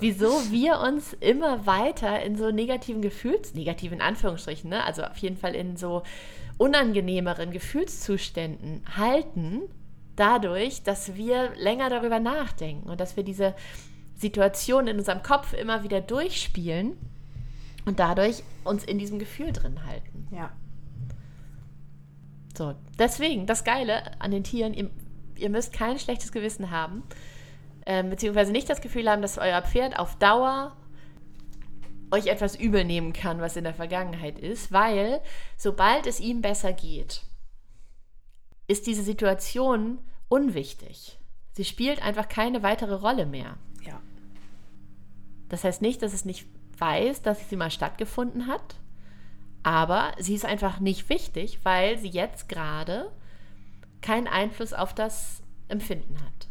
Wieso 0.00 0.50
wir 0.50 0.80
uns 0.80 1.12
immer 1.14 1.66
weiter 1.66 2.22
in 2.22 2.36
so 2.36 2.50
negativen 2.50 3.02
Gefühls, 3.02 3.54
negativen 3.54 4.00
Anführungsstrichen, 4.00 4.70
ne? 4.70 4.84
also 4.84 5.02
auf 5.02 5.18
jeden 5.18 5.36
Fall 5.36 5.54
in 5.54 5.76
so 5.76 6.02
unangenehmeren 6.58 7.52
Gefühlszuständen 7.52 8.82
halten, 8.96 9.62
dadurch, 10.16 10.82
dass 10.82 11.14
wir 11.14 11.52
länger 11.56 11.88
darüber 11.88 12.20
nachdenken 12.20 12.88
und 12.88 13.00
dass 13.00 13.16
wir 13.16 13.24
diese 13.24 13.54
Situation 14.16 14.86
in 14.86 14.98
unserem 14.98 15.22
Kopf 15.22 15.54
immer 15.54 15.82
wieder 15.82 16.00
durchspielen 16.00 16.96
und 17.86 17.98
dadurch 17.98 18.42
uns 18.64 18.84
in 18.84 18.98
diesem 18.98 19.18
Gefühl 19.18 19.52
drin 19.52 19.84
halten. 19.86 20.28
Ja. 20.30 20.50
So, 22.56 22.74
deswegen, 22.98 23.46
das 23.46 23.64
Geile 23.64 24.20
an 24.20 24.30
den 24.30 24.44
Tieren, 24.44 24.74
ihr, 24.74 24.90
ihr 25.36 25.48
müsst 25.48 25.72
kein 25.72 25.98
schlechtes 25.98 26.32
Gewissen 26.32 26.70
haben, 26.70 27.02
ähm, 27.90 28.08
beziehungsweise 28.08 28.52
nicht 28.52 28.70
das 28.70 28.80
Gefühl 28.80 29.10
haben, 29.10 29.20
dass 29.20 29.36
euer 29.36 29.60
Pferd 29.62 29.98
auf 29.98 30.14
Dauer 30.14 30.76
euch 32.12 32.28
etwas 32.28 32.54
übel 32.54 32.84
nehmen 32.84 33.12
kann, 33.12 33.40
was 33.40 33.56
in 33.56 33.64
der 33.64 33.74
Vergangenheit 33.74 34.38
ist, 34.38 34.70
weil 34.70 35.20
sobald 35.56 36.06
es 36.06 36.20
ihm 36.20 36.40
besser 36.40 36.72
geht, 36.72 37.22
ist 38.68 38.86
diese 38.86 39.02
Situation 39.02 39.98
unwichtig. 40.28 41.18
Sie 41.50 41.64
spielt 41.64 42.00
einfach 42.00 42.28
keine 42.28 42.62
weitere 42.62 42.94
Rolle 42.94 43.26
mehr. 43.26 43.56
Ja. 43.84 44.00
Das 45.48 45.64
heißt 45.64 45.82
nicht, 45.82 46.00
dass 46.02 46.12
es 46.12 46.24
nicht 46.24 46.46
weiß, 46.78 47.22
dass 47.22 47.48
sie 47.50 47.56
mal 47.56 47.72
stattgefunden 47.72 48.46
hat, 48.46 48.76
aber 49.64 50.12
sie 50.20 50.36
ist 50.36 50.44
einfach 50.44 50.78
nicht 50.78 51.08
wichtig, 51.08 51.58
weil 51.64 51.98
sie 51.98 52.08
jetzt 52.08 52.48
gerade 52.48 53.10
keinen 54.00 54.28
Einfluss 54.28 54.74
auf 54.74 54.94
das 54.94 55.42
Empfinden 55.66 56.20
hat. 56.24 56.49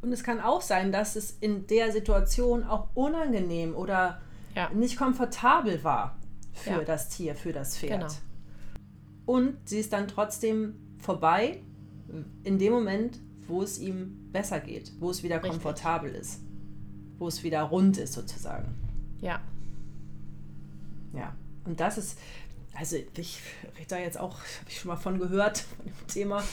Und 0.00 0.12
es 0.12 0.22
kann 0.22 0.40
auch 0.40 0.62
sein, 0.62 0.92
dass 0.92 1.16
es 1.16 1.36
in 1.40 1.66
der 1.66 1.92
Situation 1.92 2.64
auch 2.64 2.88
unangenehm 2.94 3.74
oder 3.74 4.20
ja. 4.54 4.70
nicht 4.70 4.96
komfortabel 4.96 5.82
war 5.82 6.16
für 6.52 6.70
ja. 6.70 6.84
das 6.84 7.08
Tier, 7.08 7.34
für 7.34 7.52
das 7.52 7.76
Pferd. 7.76 8.00
Genau. 8.00 8.12
Und 9.26 9.56
sie 9.68 9.78
ist 9.78 9.92
dann 9.92 10.08
trotzdem 10.08 10.74
vorbei 10.98 11.60
in 12.44 12.58
dem 12.58 12.72
Moment, 12.72 13.18
wo 13.46 13.62
es 13.62 13.78
ihm 13.78 14.30
besser 14.32 14.60
geht, 14.60 14.92
wo 15.00 15.10
es 15.10 15.22
wieder 15.22 15.36
Richtig. 15.36 15.52
komfortabel 15.52 16.14
ist, 16.14 16.40
wo 17.18 17.28
es 17.28 17.42
wieder 17.42 17.62
rund 17.62 17.98
ist 17.98 18.12
sozusagen. 18.12 18.74
Ja. 19.20 19.40
Ja. 21.12 21.34
Und 21.64 21.80
das 21.80 21.98
ist, 21.98 22.18
also 22.78 22.96
ich 22.96 23.40
rede 23.76 23.88
da 23.88 23.98
jetzt 23.98 24.18
auch, 24.18 24.34
habe 24.34 24.68
ich 24.68 24.78
schon 24.78 24.88
mal 24.88 24.96
von 24.96 25.18
gehört, 25.18 25.58
von 25.58 25.86
dem 25.86 26.06
Thema. 26.06 26.44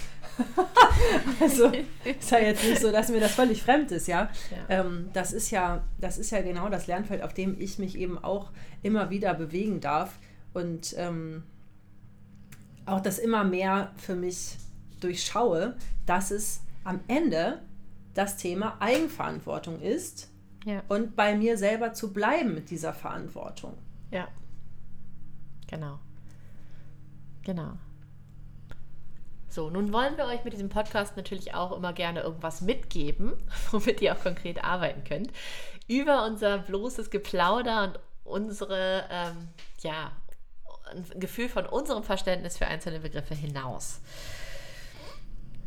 also 1.39 1.71
ist 2.03 2.31
ja 2.31 2.39
jetzt 2.39 2.63
nicht 2.63 2.81
so, 2.81 2.91
dass 2.91 3.09
mir 3.09 3.19
das 3.19 3.33
völlig 3.33 3.61
fremd 3.61 3.91
ist, 3.91 4.07
ja. 4.07 4.29
ja. 4.49 4.79
Ähm, 4.79 5.09
das 5.13 5.33
ist 5.33 5.51
ja, 5.51 5.83
das 5.99 6.17
ist 6.17 6.31
ja 6.31 6.41
genau 6.41 6.69
das 6.69 6.87
Lernfeld, 6.87 7.21
auf 7.21 7.33
dem 7.33 7.59
ich 7.59 7.77
mich 7.77 7.95
eben 7.97 8.17
auch 8.17 8.51
immer 8.81 9.11
wieder 9.11 9.35
bewegen 9.35 9.81
darf. 9.81 10.17
Und 10.53 10.95
ähm, 10.97 11.43
auch 12.85 13.01
das 13.01 13.19
immer 13.19 13.43
mehr 13.43 13.91
für 13.97 14.15
mich 14.15 14.57
durchschaue, 15.01 15.75
dass 16.07 16.31
es 16.31 16.61
am 16.83 17.01
Ende 17.07 17.61
das 18.15 18.37
Thema 18.37 18.77
Eigenverantwortung 18.79 19.79
ist 19.81 20.31
ja. 20.65 20.81
und 20.87 21.15
bei 21.15 21.35
mir 21.35 21.57
selber 21.57 21.93
zu 21.93 22.13
bleiben 22.13 22.55
mit 22.55 22.71
dieser 22.71 22.93
Verantwortung. 22.93 23.77
Ja. 24.09 24.27
Genau. 25.67 25.99
Genau. 27.45 27.77
So, 29.47 29.69
nun 29.69 29.93
wollen 29.93 30.17
wir 30.17 30.25
euch 30.25 30.43
mit 30.43 30.51
diesem 30.51 30.67
Podcast 30.67 31.15
natürlich 31.15 31.53
auch 31.53 31.71
immer 31.71 31.93
gerne 31.93 32.19
irgendwas 32.19 32.59
mitgeben, 32.59 33.33
womit 33.71 34.01
ihr 34.01 34.13
auch 34.13 34.21
konkret 34.21 34.61
arbeiten 34.61 35.05
könnt. 35.05 35.31
Über 35.87 36.25
unser 36.25 36.57
bloßes 36.57 37.09
Geplauder 37.09 37.83
und 37.83 37.99
unsere, 38.25 39.05
ähm, 39.09 39.47
ja, 39.81 40.11
ein 40.91 41.19
Gefühl 41.19 41.47
von 41.47 41.65
unserem 41.65 42.03
Verständnis 42.03 42.57
für 42.57 42.67
einzelne 42.67 42.99
Begriffe 42.99 43.35
hinaus. 43.35 44.01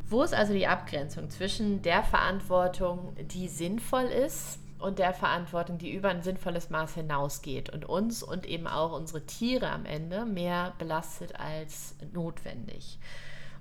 Wo 0.06 0.22
ist 0.22 0.34
also 0.34 0.52
die 0.52 0.66
Abgrenzung 0.66 1.30
zwischen 1.30 1.82
der 1.82 2.02
Verantwortung, 2.02 3.14
die 3.16 3.48
sinnvoll 3.48 4.04
ist, 4.04 4.58
und 4.78 4.98
der 4.98 5.12
Verantwortung, 5.12 5.78
die 5.78 5.92
über 5.92 6.08
ein 6.08 6.22
sinnvolles 6.22 6.70
Maß 6.70 6.94
hinausgeht 6.94 7.70
und 7.70 7.84
uns 7.84 8.22
und 8.22 8.46
eben 8.46 8.66
auch 8.66 8.92
unsere 8.92 9.26
Tiere 9.26 9.70
am 9.70 9.84
Ende 9.84 10.24
mehr 10.24 10.74
belastet 10.78 11.38
als 11.38 11.94
notwendig. 12.12 12.98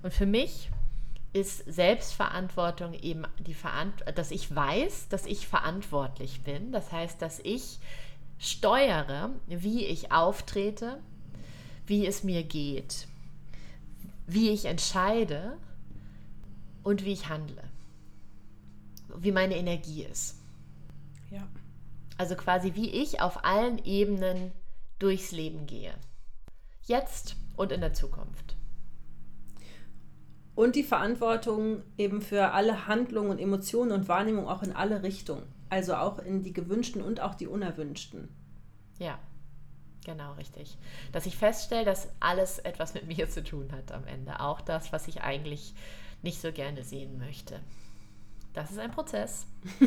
Und 0.02 0.12
für 0.12 0.26
mich 0.26 0.70
ist 1.32 1.64
Selbstverantwortung 1.66 2.94
eben 2.94 3.24
die 3.38 3.54
Verantwortung, 3.54 4.14
dass 4.14 4.30
ich 4.30 4.54
weiß, 4.54 5.08
dass 5.08 5.26
ich 5.26 5.46
verantwortlich 5.46 6.42
bin. 6.42 6.72
Das 6.72 6.92
heißt, 6.92 7.20
dass 7.20 7.40
ich 7.40 7.78
steuere, 8.38 9.30
wie 9.46 9.84
ich 9.84 10.12
auftrete, 10.12 11.00
wie 11.86 12.06
es 12.06 12.22
mir 12.22 12.44
geht, 12.44 13.08
wie 14.26 14.50
ich 14.50 14.66
entscheide 14.66 15.56
und 16.82 17.04
wie 17.04 17.12
ich 17.12 17.28
handle, 17.28 17.62
wie 19.16 19.32
meine 19.32 19.56
Energie 19.56 20.04
ist. 20.04 20.37
Ja. 21.30 21.46
Also 22.16 22.34
quasi 22.34 22.74
wie 22.74 22.90
ich 22.90 23.20
auf 23.20 23.44
allen 23.44 23.84
Ebenen 23.84 24.52
durchs 24.98 25.30
Leben 25.30 25.66
gehe. 25.66 25.94
Jetzt 26.84 27.36
und 27.56 27.72
in 27.72 27.80
der 27.80 27.92
Zukunft. 27.92 28.56
Und 30.54 30.74
die 30.74 30.82
Verantwortung 30.82 31.82
eben 31.96 32.20
für 32.20 32.50
alle 32.50 32.88
Handlungen 32.88 33.30
und 33.30 33.38
Emotionen 33.38 33.92
und 33.92 34.08
Wahrnehmungen 34.08 34.48
auch 34.48 34.62
in 34.62 34.72
alle 34.72 35.04
Richtungen. 35.04 35.44
Also 35.68 35.94
auch 35.94 36.18
in 36.18 36.42
die 36.42 36.52
gewünschten 36.52 37.02
und 37.02 37.20
auch 37.20 37.34
die 37.34 37.46
unerwünschten. 37.46 38.28
Ja, 38.98 39.20
genau, 40.04 40.32
richtig. 40.32 40.76
Dass 41.12 41.26
ich 41.26 41.36
feststelle, 41.36 41.84
dass 41.84 42.08
alles 42.18 42.58
etwas 42.58 42.94
mit 42.94 43.06
mir 43.16 43.28
zu 43.30 43.44
tun 43.44 43.70
hat 43.70 43.92
am 43.92 44.06
Ende. 44.06 44.40
Auch 44.40 44.60
das, 44.60 44.92
was 44.92 45.06
ich 45.06 45.22
eigentlich 45.22 45.74
nicht 46.22 46.40
so 46.40 46.50
gerne 46.50 46.82
sehen 46.82 47.18
möchte. 47.18 47.60
Das 48.54 48.70
ist 48.70 48.78
ein 48.78 48.90
Prozess. 48.90 49.46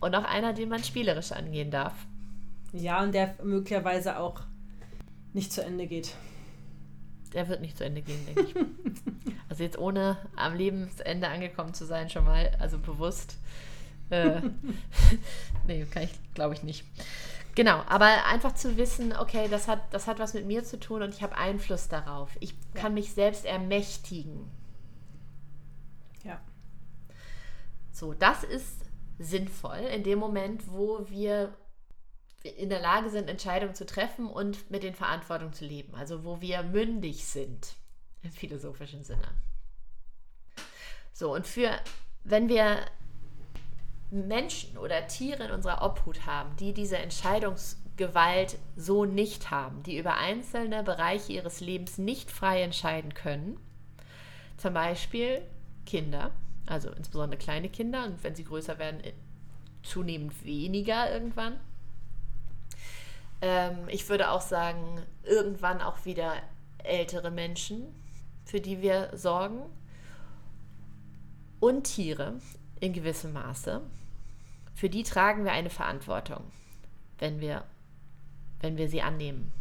und 0.00 0.14
auch 0.14 0.24
einer, 0.24 0.52
den 0.52 0.68
man 0.68 0.82
spielerisch 0.82 1.32
angehen 1.32 1.70
darf. 1.70 1.94
Ja, 2.72 3.02
und 3.02 3.12
der 3.12 3.36
möglicherweise 3.42 4.18
auch 4.18 4.40
nicht 5.32 5.52
zu 5.52 5.62
Ende 5.62 5.86
geht. 5.86 6.14
Der 7.32 7.48
wird 7.48 7.60
nicht 7.60 7.76
zu 7.76 7.84
Ende 7.84 8.02
gehen, 8.02 8.24
denke 8.26 8.42
ich. 8.42 8.54
also 9.48 9.62
jetzt 9.62 9.78
ohne 9.78 10.16
am 10.34 10.54
Lebensende 10.54 11.28
angekommen 11.28 11.74
zu 11.74 11.84
sein, 11.84 12.08
schon 12.10 12.24
mal, 12.24 12.50
also 12.58 12.78
bewusst. 12.78 13.36
Äh, 14.10 14.40
nee, 15.66 15.84
kann 15.84 16.04
ich, 16.04 16.12
glaube 16.34 16.54
ich 16.54 16.62
nicht. 16.62 16.84
Genau, 17.54 17.82
aber 17.88 18.26
einfach 18.26 18.54
zu 18.54 18.76
wissen, 18.76 19.14
okay, 19.16 19.48
das 19.50 19.66
hat, 19.66 19.80
das 19.90 20.06
hat 20.06 20.18
was 20.18 20.34
mit 20.34 20.46
mir 20.46 20.62
zu 20.62 20.78
tun 20.78 21.02
und 21.02 21.14
ich 21.14 21.22
habe 21.22 21.36
Einfluss 21.38 21.88
darauf. 21.88 22.30
Ich 22.40 22.54
kann 22.74 22.92
mich 22.92 23.14
selbst 23.14 23.46
ermächtigen. 23.46 24.50
Ja. 26.22 26.38
So, 27.96 28.12
das 28.12 28.44
ist 28.44 28.90
sinnvoll 29.18 29.78
in 29.78 30.02
dem 30.02 30.18
Moment, 30.18 30.70
wo 30.70 31.08
wir 31.08 31.56
in 32.42 32.68
der 32.68 32.80
Lage 32.80 33.08
sind, 33.08 33.30
Entscheidungen 33.30 33.74
zu 33.74 33.86
treffen 33.86 34.26
und 34.26 34.70
mit 34.70 34.82
den 34.82 34.94
Verantwortungen 34.94 35.54
zu 35.54 35.64
leben. 35.64 35.94
Also 35.94 36.22
wo 36.22 36.42
wir 36.42 36.62
mündig 36.62 37.24
sind, 37.24 37.74
im 38.22 38.30
philosophischen 38.30 39.02
Sinne. 39.02 39.26
So, 41.14 41.34
und 41.34 41.46
für, 41.46 41.70
wenn 42.22 42.50
wir 42.50 42.84
Menschen 44.10 44.76
oder 44.76 45.06
Tiere 45.06 45.44
in 45.44 45.50
unserer 45.50 45.82
Obhut 45.82 46.26
haben, 46.26 46.54
die 46.56 46.74
diese 46.74 46.98
Entscheidungsgewalt 46.98 48.58
so 48.76 49.06
nicht 49.06 49.50
haben, 49.50 49.82
die 49.84 49.96
über 49.96 50.18
einzelne 50.18 50.82
Bereiche 50.82 51.32
ihres 51.32 51.60
Lebens 51.60 51.96
nicht 51.96 52.30
frei 52.30 52.60
entscheiden 52.60 53.14
können, 53.14 53.58
zum 54.58 54.74
Beispiel 54.74 55.40
Kinder, 55.86 56.30
also 56.66 56.90
insbesondere 56.90 57.38
kleine 57.38 57.68
Kinder 57.68 58.04
und 58.04 58.22
wenn 58.22 58.34
sie 58.34 58.44
größer 58.44 58.78
werden, 58.78 59.00
äh, 59.00 59.12
zunehmend 59.82 60.44
weniger 60.44 61.12
irgendwann. 61.12 61.58
Ähm, 63.40 63.88
ich 63.88 64.08
würde 64.08 64.30
auch 64.30 64.40
sagen, 64.40 65.00
irgendwann 65.22 65.80
auch 65.80 66.04
wieder 66.04 66.34
ältere 66.78 67.30
Menschen, 67.30 67.86
für 68.44 68.60
die 68.60 68.80
wir 68.80 69.10
sorgen, 69.16 69.60
und 71.60 71.84
Tiere 71.84 72.34
in 72.80 72.92
gewissem 72.92 73.32
Maße, 73.32 73.80
für 74.74 74.90
die 74.90 75.02
tragen 75.02 75.44
wir 75.44 75.52
eine 75.52 75.70
Verantwortung, 75.70 76.44
wenn 77.18 77.40
wir, 77.40 77.64
wenn 78.60 78.76
wir 78.76 78.88
sie 78.88 79.02
annehmen. 79.02 79.52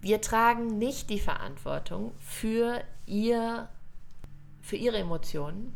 Wir 0.00 0.20
tragen 0.20 0.78
nicht 0.78 1.10
die 1.10 1.20
Verantwortung 1.20 2.12
für, 2.18 2.82
ihr, 3.06 3.68
für 4.64 4.76
ihre 4.76 4.96
Emotionen, 4.96 5.74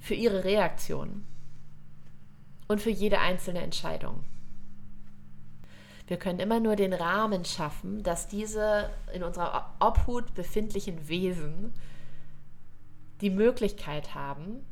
für 0.00 0.14
ihre 0.14 0.42
Reaktionen 0.42 1.24
und 2.66 2.80
für 2.80 2.90
jede 2.90 3.20
einzelne 3.20 3.60
Entscheidung. 3.60 4.24
Wir 6.08 6.16
können 6.16 6.40
immer 6.40 6.58
nur 6.58 6.74
den 6.74 6.92
Rahmen 6.92 7.44
schaffen, 7.44 8.02
dass 8.02 8.26
diese 8.26 8.90
in 9.14 9.22
unserer 9.22 9.72
Obhut 9.78 10.34
befindlichen 10.34 11.06
Wesen 11.06 11.72
die 13.20 13.30
Möglichkeit 13.30 14.16
haben, 14.16 14.66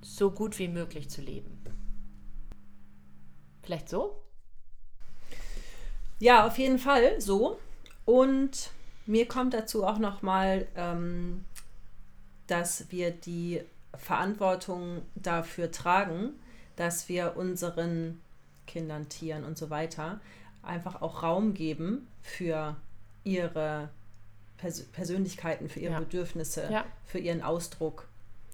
so 0.00 0.32
gut 0.32 0.58
wie 0.58 0.66
möglich 0.66 1.08
zu 1.08 1.22
leben. 1.22 1.62
Vielleicht 3.62 3.88
so? 3.88 4.20
Ja, 6.18 6.44
auf 6.44 6.58
jeden 6.58 6.80
Fall 6.80 7.20
so. 7.20 7.60
Und 8.04 8.72
mir 9.06 9.26
kommt 9.26 9.54
dazu 9.54 9.84
auch 9.84 9.98
nochmal, 9.98 10.66
ähm, 10.76 11.44
dass 12.46 12.90
wir 12.90 13.10
die 13.10 13.62
Verantwortung 13.94 15.02
dafür 15.14 15.70
tragen, 15.70 16.30
dass 16.76 17.08
wir 17.08 17.36
unseren 17.36 18.20
Kindern, 18.66 19.08
Tieren 19.08 19.44
und 19.44 19.58
so 19.58 19.70
weiter 19.70 20.20
einfach 20.62 21.02
auch 21.02 21.22
Raum 21.22 21.54
geben 21.54 22.06
für 22.22 22.76
ihre 23.24 23.90
Pers 24.56 24.84
Persönlichkeiten, 24.84 25.68
für 25.68 25.80
ihre 25.80 25.94
ja. 25.94 25.98
Bedürfnisse, 26.00 26.68
ja. 26.70 26.84
für 27.04 27.18
ihren 27.18 27.42
Ausdruck. 27.42 28.06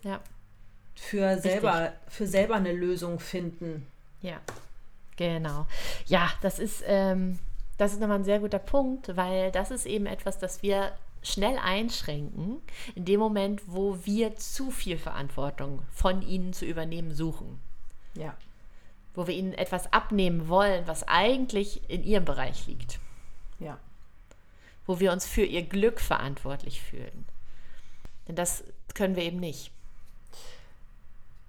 Ja. 0.03 0.21
Für 0.95 1.39
selber, 1.39 1.93
für 2.09 2.27
selber 2.27 2.57
eine 2.57 2.73
Lösung 2.73 3.21
finden. 3.21 3.87
Ja, 4.21 4.41
genau. 5.17 5.67
Ja, 6.07 6.31
das 6.43 6.59
ist, 6.59 6.83
ähm, 6.87 7.39
das 7.79 7.93
ist 7.93 8.01
nochmal 8.01 8.19
ein 8.19 8.25
sehr 8.25 8.41
guter 8.41 8.59
Punkt, 8.59 9.17
weil 9.17 9.51
das 9.51 9.71
ist 9.71 9.87
eben 9.87 10.07
etwas, 10.07 10.39
das 10.39 10.63
wir 10.63 10.93
schnell 11.23 11.59
einschränken, 11.59 12.61
in 12.95 13.05
dem 13.05 13.19
Moment, 13.19 13.63
wo 13.67 13.99
wir 14.05 14.37
zu 14.37 14.71
viel 14.71 14.99
Verantwortung 14.99 15.83
von 15.91 16.23
ihnen 16.23 16.53
zu 16.53 16.65
übernehmen 16.65 17.15
suchen. 17.15 17.59
Ja. 18.15 18.37
Wo 19.15 19.27
wir 19.27 19.35
ihnen 19.35 19.53
etwas 19.55 19.93
abnehmen 19.93 20.49
wollen, 20.49 20.87
was 20.87 21.09
eigentlich 21.09 21.89
in 21.89 22.05
ihrem 22.05 22.25
Bereich 22.25 22.67
liegt. 22.67 23.01
Ja 23.59 23.79
wo 24.89 24.99
wir 24.99 25.13
uns 25.13 25.27
für 25.27 25.45
ihr 25.45 25.63
Glück 25.63 26.01
verantwortlich 26.01 26.81
fühlen. 26.81 27.27
Denn 28.27 28.35
das 28.35 28.65
können 28.95 29.15
wir 29.15 29.23
eben 29.23 29.39
nicht. 29.39 29.71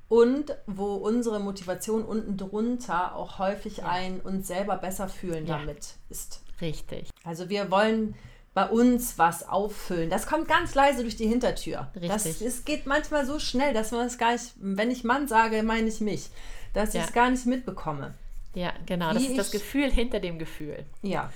Und 0.10 0.56
wo 0.66 0.96
unsere 0.96 1.40
Motivation 1.40 2.04
unten 2.04 2.36
drunter 2.36 3.16
auch 3.16 3.40
häufig 3.40 3.78
ja. 3.78 3.86
ein 3.86 4.20
uns 4.20 4.48
selber 4.48 4.78
besser 4.78 5.08
fühlen 5.08 5.46
ja. 5.46 5.60
damit 5.60 5.96
ist. 6.10 6.42
Richtig. 6.62 7.10
Also 7.24 7.50
wir 7.50 7.72
wollen 7.72 8.16
bei 8.56 8.68
uns 8.68 9.18
was 9.20 9.48
auffüllen. 9.48 10.10
Das 10.10 10.26
kommt 10.26 10.48
ganz 10.48 10.74
leise 10.74 11.04
durch 11.04 11.16
die 11.16 11.28
Hintertür. 11.28 11.88
Richtig. 11.96 12.10
Das, 12.10 12.42
es 12.42 12.66
geht 12.66 12.88
manchmal 12.88 13.26
so 13.26 13.40
schnell, 13.40 13.74
dass 13.74 13.92
man 13.92 14.08
es 14.08 14.18
gar 14.18 14.34
nicht, 14.34 14.54
wenn 14.58 14.90
ich 14.90 15.04
Mann 15.04 15.28
sage, 15.28 15.62
meine 15.64 15.88
ich 15.88 16.02
mich, 16.02 16.30
dass 16.74 16.94
ja. 16.94 17.02
ich 17.02 17.08
es 17.08 17.14
gar 17.14 17.30
nicht 17.30 17.46
mitbekomme. 17.46 18.16
Ja, 18.56 18.74
genau. 18.88 19.12
Wie 19.12 19.14
das 19.14 19.24
ist 19.24 19.30
ich, 19.30 19.38
das 19.38 19.52
Gefühl 19.52 19.92
hinter 19.92 20.20
dem 20.20 20.40
Gefühl. 20.40 20.86
Ja, 21.04 21.32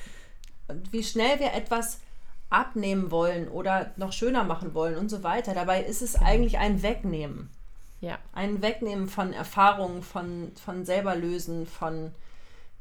und 0.68 0.92
wie 0.92 1.04
schnell 1.04 1.40
wir 1.40 1.54
etwas 1.54 2.00
abnehmen 2.50 3.12
wollen 3.12 3.48
oder 3.48 3.92
noch 3.98 4.14
schöner 4.14 4.44
machen 4.44 4.74
wollen 4.74 4.98
und 4.98 5.10
so 5.10 5.24
weiter. 5.24 5.54
Dabei 5.54 5.84
ist 5.84 6.02
es 6.02 6.14
genau. 6.14 6.26
eigentlich 6.26 6.58
ein 6.58 6.84
Wegnehmen. 6.84 7.50
Ja. 8.04 8.20
Ein 8.34 8.62
Wegnehmen 8.62 9.08
von 9.08 9.32
Erfahrungen, 9.32 10.04
von, 10.04 10.52
von 10.64 10.86
selber 10.86 11.16
lösen, 11.16 11.66
von 11.66 12.14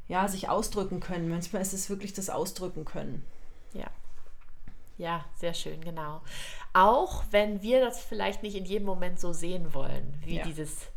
ja, 0.09 0.27
sich 0.27 0.49
ausdrücken 0.49 0.99
können. 0.99 1.29
Manchmal 1.29 1.63
ist 1.63 1.73
es 1.73 1.89
wirklich 1.89 2.13
das 2.13 2.29
Ausdrücken 2.29 2.85
können. 2.85 3.25
Ja. 3.73 3.87
Ja, 4.99 5.25
sehr 5.37 5.55
schön, 5.55 5.81
genau. 5.81 6.23
Auch 6.73 7.23
wenn 7.31 7.63
wir 7.63 7.81
das 7.81 8.01
vielleicht 8.01 8.43
nicht 8.43 8.57
in 8.57 8.65
jedem 8.65 8.87
Moment 8.87 9.21
so 9.21 9.33
sehen 9.33 9.73
wollen, 9.75 10.19
wie 10.25 10.39
ja. 10.39 10.45
dieses 10.45 10.89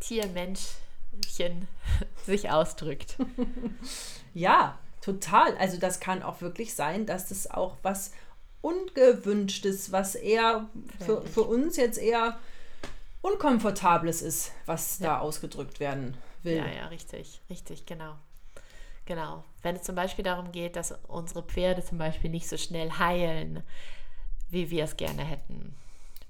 Tiermenschchen 0.00 1.68
sich 2.24 2.50
ausdrückt. 2.50 3.16
ja, 4.34 4.78
Total. 5.04 5.54
Also 5.58 5.76
das 5.76 6.00
kann 6.00 6.22
auch 6.22 6.40
wirklich 6.40 6.74
sein, 6.74 7.04
dass 7.04 7.28
das 7.28 7.50
auch 7.50 7.76
was 7.82 8.12
Ungewünschtes, 8.62 9.92
was 9.92 10.14
eher 10.14 10.70
für, 11.04 11.20
für 11.20 11.42
uns 11.42 11.76
jetzt 11.76 11.98
eher 11.98 12.38
Unkomfortables 13.24 14.20
ist, 14.20 14.52
was 14.66 14.98
ja. 14.98 15.06
da 15.06 15.18
ausgedrückt 15.20 15.80
werden 15.80 16.14
will. 16.42 16.58
Ja, 16.58 16.66
ja, 16.66 16.86
richtig, 16.88 17.40
richtig, 17.48 17.86
genau. 17.86 18.16
Genau. 19.06 19.44
Wenn 19.62 19.76
es 19.76 19.82
zum 19.82 19.94
Beispiel 19.94 20.22
darum 20.22 20.52
geht, 20.52 20.76
dass 20.76 20.94
unsere 21.08 21.42
Pferde 21.42 21.82
zum 21.82 21.96
Beispiel 21.96 22.28
nicht 22.28 22.46
so 22.46 22.58
schnell 22.58 22.90
heilen, 22.90 23.62
wie 24.50 24.70
wir 24.70 24.84
es 24.84 24.98
gerne 24.98 25.24
hätten. 25.24 25.74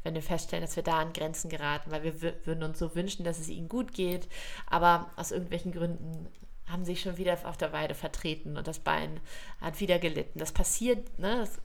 Wenn 0.05 0.15
wir 0.15 0.23
feststellen, 0.23 0.65
dass 0.65 0.77
wir 0.77 0.85
da 0.85 1.01
an 1.01 1.13
Grenzen 1.13 1.51
geraten, 1.51 1.91
weil 1.91 2.05
wir 2.05 2.47
würden 2.47 2.63
uns 2.63 2.79
so 2.79 2.95
wünschen, 2.95 3.25
dass 3.25 3.41
es 3.41 3.49
ihnen 3.49 3.69
gut 3.69 3.93
geht, 3.93 4.29
aber 4.67 5.11
aus 5.17 5.33
irgendwelchen 5.33 5.73
Gründen 5.73 6.29
haben 6.69 6.85
sich 6.85 7.01
schon 7.01 7.17
wieder 7.17 7.37
auf 7.43 7.57
der 7.57 7.73
Weide 7.73 7.97
vertreten 7.97 8.57
und 8.57 8.69
das 8.69 8.79
Bein 8.79 9.19
hat 9.61 9.81
wieder 9.81 9.99
gelitten. 9.99 10.39
Das 10.39 10.53
passiert, 10.53 11.19
ne? 11.19 11.43
Es, 11.43 11.59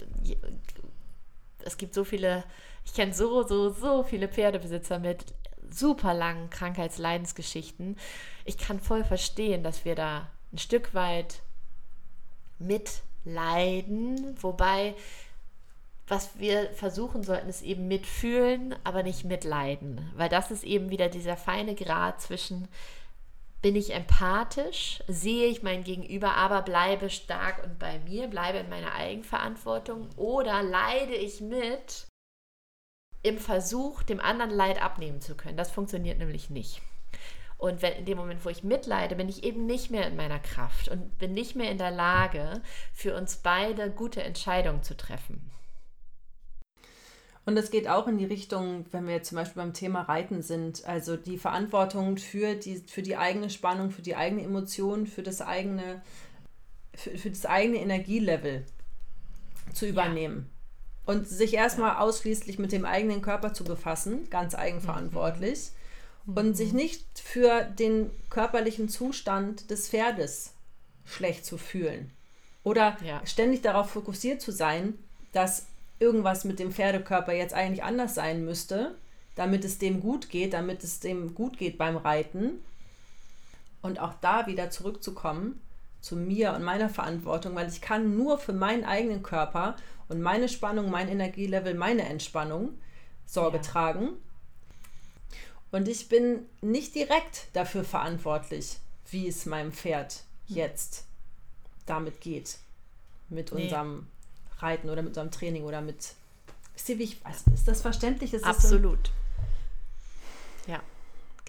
es 1.63 1.77
gibt 1.77 1.93
so 1.93 2.03
viele, 2.03 2.43
ich 2.85 2.93
kenne 2.93 3.13
so, 3.13 3.43
so, 3.43 3.69
so 3.69 4.03
viele 4.03 4.27
Pferdebesitzer 4.27 4.99
mit 4.99 5.25
super 5.69 6.13
langen 6.13 6.49
Krankheitsleidensgeschichten. 6.49 7.97
Ich 8.45 8.57
kann 8.57 8.79
voll 8.79 9.03
verstehen, 9.03 9.63
dass 9.63 9.85
wir 9.85 9.95
da 9.95 10.29
ein 10.51 10.57
Stück 10.57 10.93
weit 10.93 11.41
mitleiden, 12.57 14.35
wobei 14.41 14.95
was 16.07 16.39
wir 16.39 16.71
versuchen 16.71 17.21
sollten, 17.21 17.49
ist 17.49 17.61
eben 17.61 17.87
mitfühlen, 17.87 18.75
aber 18.83 19.03
nicht 19.03 19.25
mitleiden, 19.25 20.11
weil 20.15 20.27
das 20.27 20.49
ist 20.49 20.63
eben 20.63 20.89
wieder 20.89 21.07
dieser 21.07 21.37
feine 21.37 21.75
Grad 21.75 22.19
zwischen 22.19 22.67
bin 23.61 23.75
ich 23.75 23.93
empathisch, 23.93 25.03
sehe 25.07 25.47
ich 25.47 25.63
mein 25.63 25.83
Gegenüber, 25.83 26.35
aber 26.35 26.61
bleibe 26.61 27.09
stark 27.09 27.63
und 27.63 27.77
bei 27.77 27.99
mir, 27.99 28.27
bleibe 28.27 28.59
in 28.59 28.69
meiner 28.69 28.93
Eigenverantwortung 28.93 30.09
oder 30.15 30.63
leide 30.63 31.15
ich 31.15 31.41
mit 31.41 32.07
im 33.21 33.37
Versuch, 33.37 34.03
dem 34.03 34.21
anderen 34.21 34.51
Leid 34.51 34.81
abnehmen 34.81 35.19
zu 35.19 35.35
können. 35.35 35.57
Das 35.57 35.71
funktioniert 35.71 36.19
nämlich 36.19 36.49
nicht. 36.49 36.81
Und 37.57 37.81
wenn, 37.81 37.91
in 37.91 38.05
dem 38.05 38.17
Moment, 38.17 38.45
wo 38.45 38.49
ich 38.49 38.63
mitleide, 38.63 39.17
bin 39.17 39.27
ich 39.27 39.43
eben 39.43 39.65
nicht 39.65 39.91
mehr 39.91 40.07
in 40.07 40.15
meiner 40.15 40.39
Kraft 40.39 40.87
und 40.87 41.17
bin 41.17 41.33
nicht 41.33 41.57
mehr 41.57 41.69
in 41.69 41.77
der 41.77 41.91
Lage, 41.91 42.61
für 42.93 43.13
uns 43.15 43.37
beide 43.37 43.91
gute 43.91 44.23
Entscheidungen 44.23 44.81
zu 44.81 44.95
treffen. 44.95 45.51
Und 47.49 47.55
das 47.55 47.71
geht 47.71 47.87
auch 47.87 48.07
in 48.07 48.19
die 48.19 48.25
Richtung, 48.25 48.85
wenn 48.91 49.07
wir 49.07 49.23
zum 49.23 49.37
Beispiel 49.37 49.63
beim 49.63 49.73
Thema 49.73 50.01
Reiten 50.01 50.43
sind, 50.43 50.85
also 50.85 51.17
die 51.17 51.39
Verantwortung 51.39 52.17
für 52.17 52.53
die, 52.53 52.75
für 52.85 53.01
die 53.01 53.17
eigene 53.17 53.49
Spannung, 53.49 53.89
für 53.89 54.03
die 54.03 54.15
eigene 54.15 54.43
Emotion, 54.43 55.07
für 55.07 55.23
das 55.23 55.41
eigene, 55.41 56.03
für, 56.93 57.17
für 57.17 57.31
das 57.31 57.47
eigene 57.47 57.79
Energielevel 57.79 58.67
zu 59.73 59.87
übernehmen. 59.87 60.47
Ja. 61.07 61.13
Und 61.15 61.27
sich 61.27 61.55
erstmal 61.55 61.97
ausschließlich 61.97 62.59
mit 62.59 62.71
dem 62.71 62.85
eigenen 62.85 63.23
Körper 63.23 63.51
zu 63.51 63.63
befassen, 63.63 64.29
ganz 64.29 64.53
eigenverantwortlich. 64.53 65.71
Mhm. 66.27 66.37
Und 66.37 66.53
sich 66.53 66.71
nicht 66.71 67.03
für 67.17 67.63
den 67.63 68.11
körperlichen 68.29 68.89
Zustand 68.89 69.71
des 69.71 69.89
Pferdes 69.89 70.53
schlecht 71.03 71.47
zu 71.47 71.57
fühlen. 71.57 72.11
Oder 72.61 72.95
ja. 73.03 73.25
ständig 73.25 73.63
darauf 73.63 73.89
fokussiert 73.89 74.39
zu 74.39 74.51
sein, 74.51 74.99
dass 75.31 75.65
irgendwas 75.99 76.45
mit 76.45 76.59
dem 76.59 76.71
Pferdekörper 76.71 77.33
jetzt 77.33 77.53
eigentlich 77.53 77.83
anders 77.83 78.15
sein 78.15 78.45
müsste, 78.45 78.95
damit 79.35 79.63
es 79.65 79.77
dem 79.77 80.01
gut 80.01 80.29
geht, 80.29 80.53
damit 80.53 80.83
es 80.83 80.99
dem 80.99 81.35
gut 81.35 81.57
geht 81.57 81.77
beim 81.77 81.97
Reiten. 81.97 82.63
Und 83.81 83.99
auch 83.99 84.13
da 84.21 84.47
wieder 84.47 84.69
zurückzukommen 84.69 85.61
zu 86.01 86.15
mir 86.15 86.53
und 86.53 86.63
meiner 86.63 86.89
Verantwortung, 86.89 87.55
weil 87.55 87.69
ich 87.69 87.81
kann 87.81 88.15
nur 88.15 88.37
für 88.37 88.53
meinen 88.53 88.85
eigenen 88.85 89.23
Körper 89.23 89.75
und 90.07 90.21
meine 90.21 90.49
Spannung, 90.49 90.89
mein 90.89 91.09
Energielevel, 91.09 91.73
meine 91.73 92.03
Entspannung 92.03 92.73
Sorge 93.25 93.57
ja. 93.57 93.63
tragen. 93.63 94.09
Und 95.71 95.87
ich 95.87 96.09
bin 96.09 96.47
nicht 96.61 96.95
direkt 96.95 97.47
dafür 97.53 97.83
verantwortlich, 97.83 98.77
wie 99.11 99.27
es 99.27 99.45
meinem 99.45 99.71
Pferd 99.71 100.23
hm. 100.47 100.55
jetzt 100.55 101.05
damit 101.85 102.21
geht. 102.21 102.57
Mit 103.29 103.51
nee. 103.51 103.63
unserem 103.63 104.07
Reiten 104.61 104.89
oder 104.89 105.01
mit 105.01 105.15
so 105.15 105.21
einem 105.21 105.31
Training 105.31 105.63
oder 105.63 105.81
mit. 105.81 106.13
Ihr, 106.87 106.97
wie 106.97 107.03
ich 107.03 107.23
weiß? 107.23 107.43
Ist 107.53 107.67
das 107.67 107.81
verständlich? 107.81 108.33
Ist 108.33 108.45
Absolut. 108.45 109.11
Das 110.65 110.75
ja, 110.75 110.79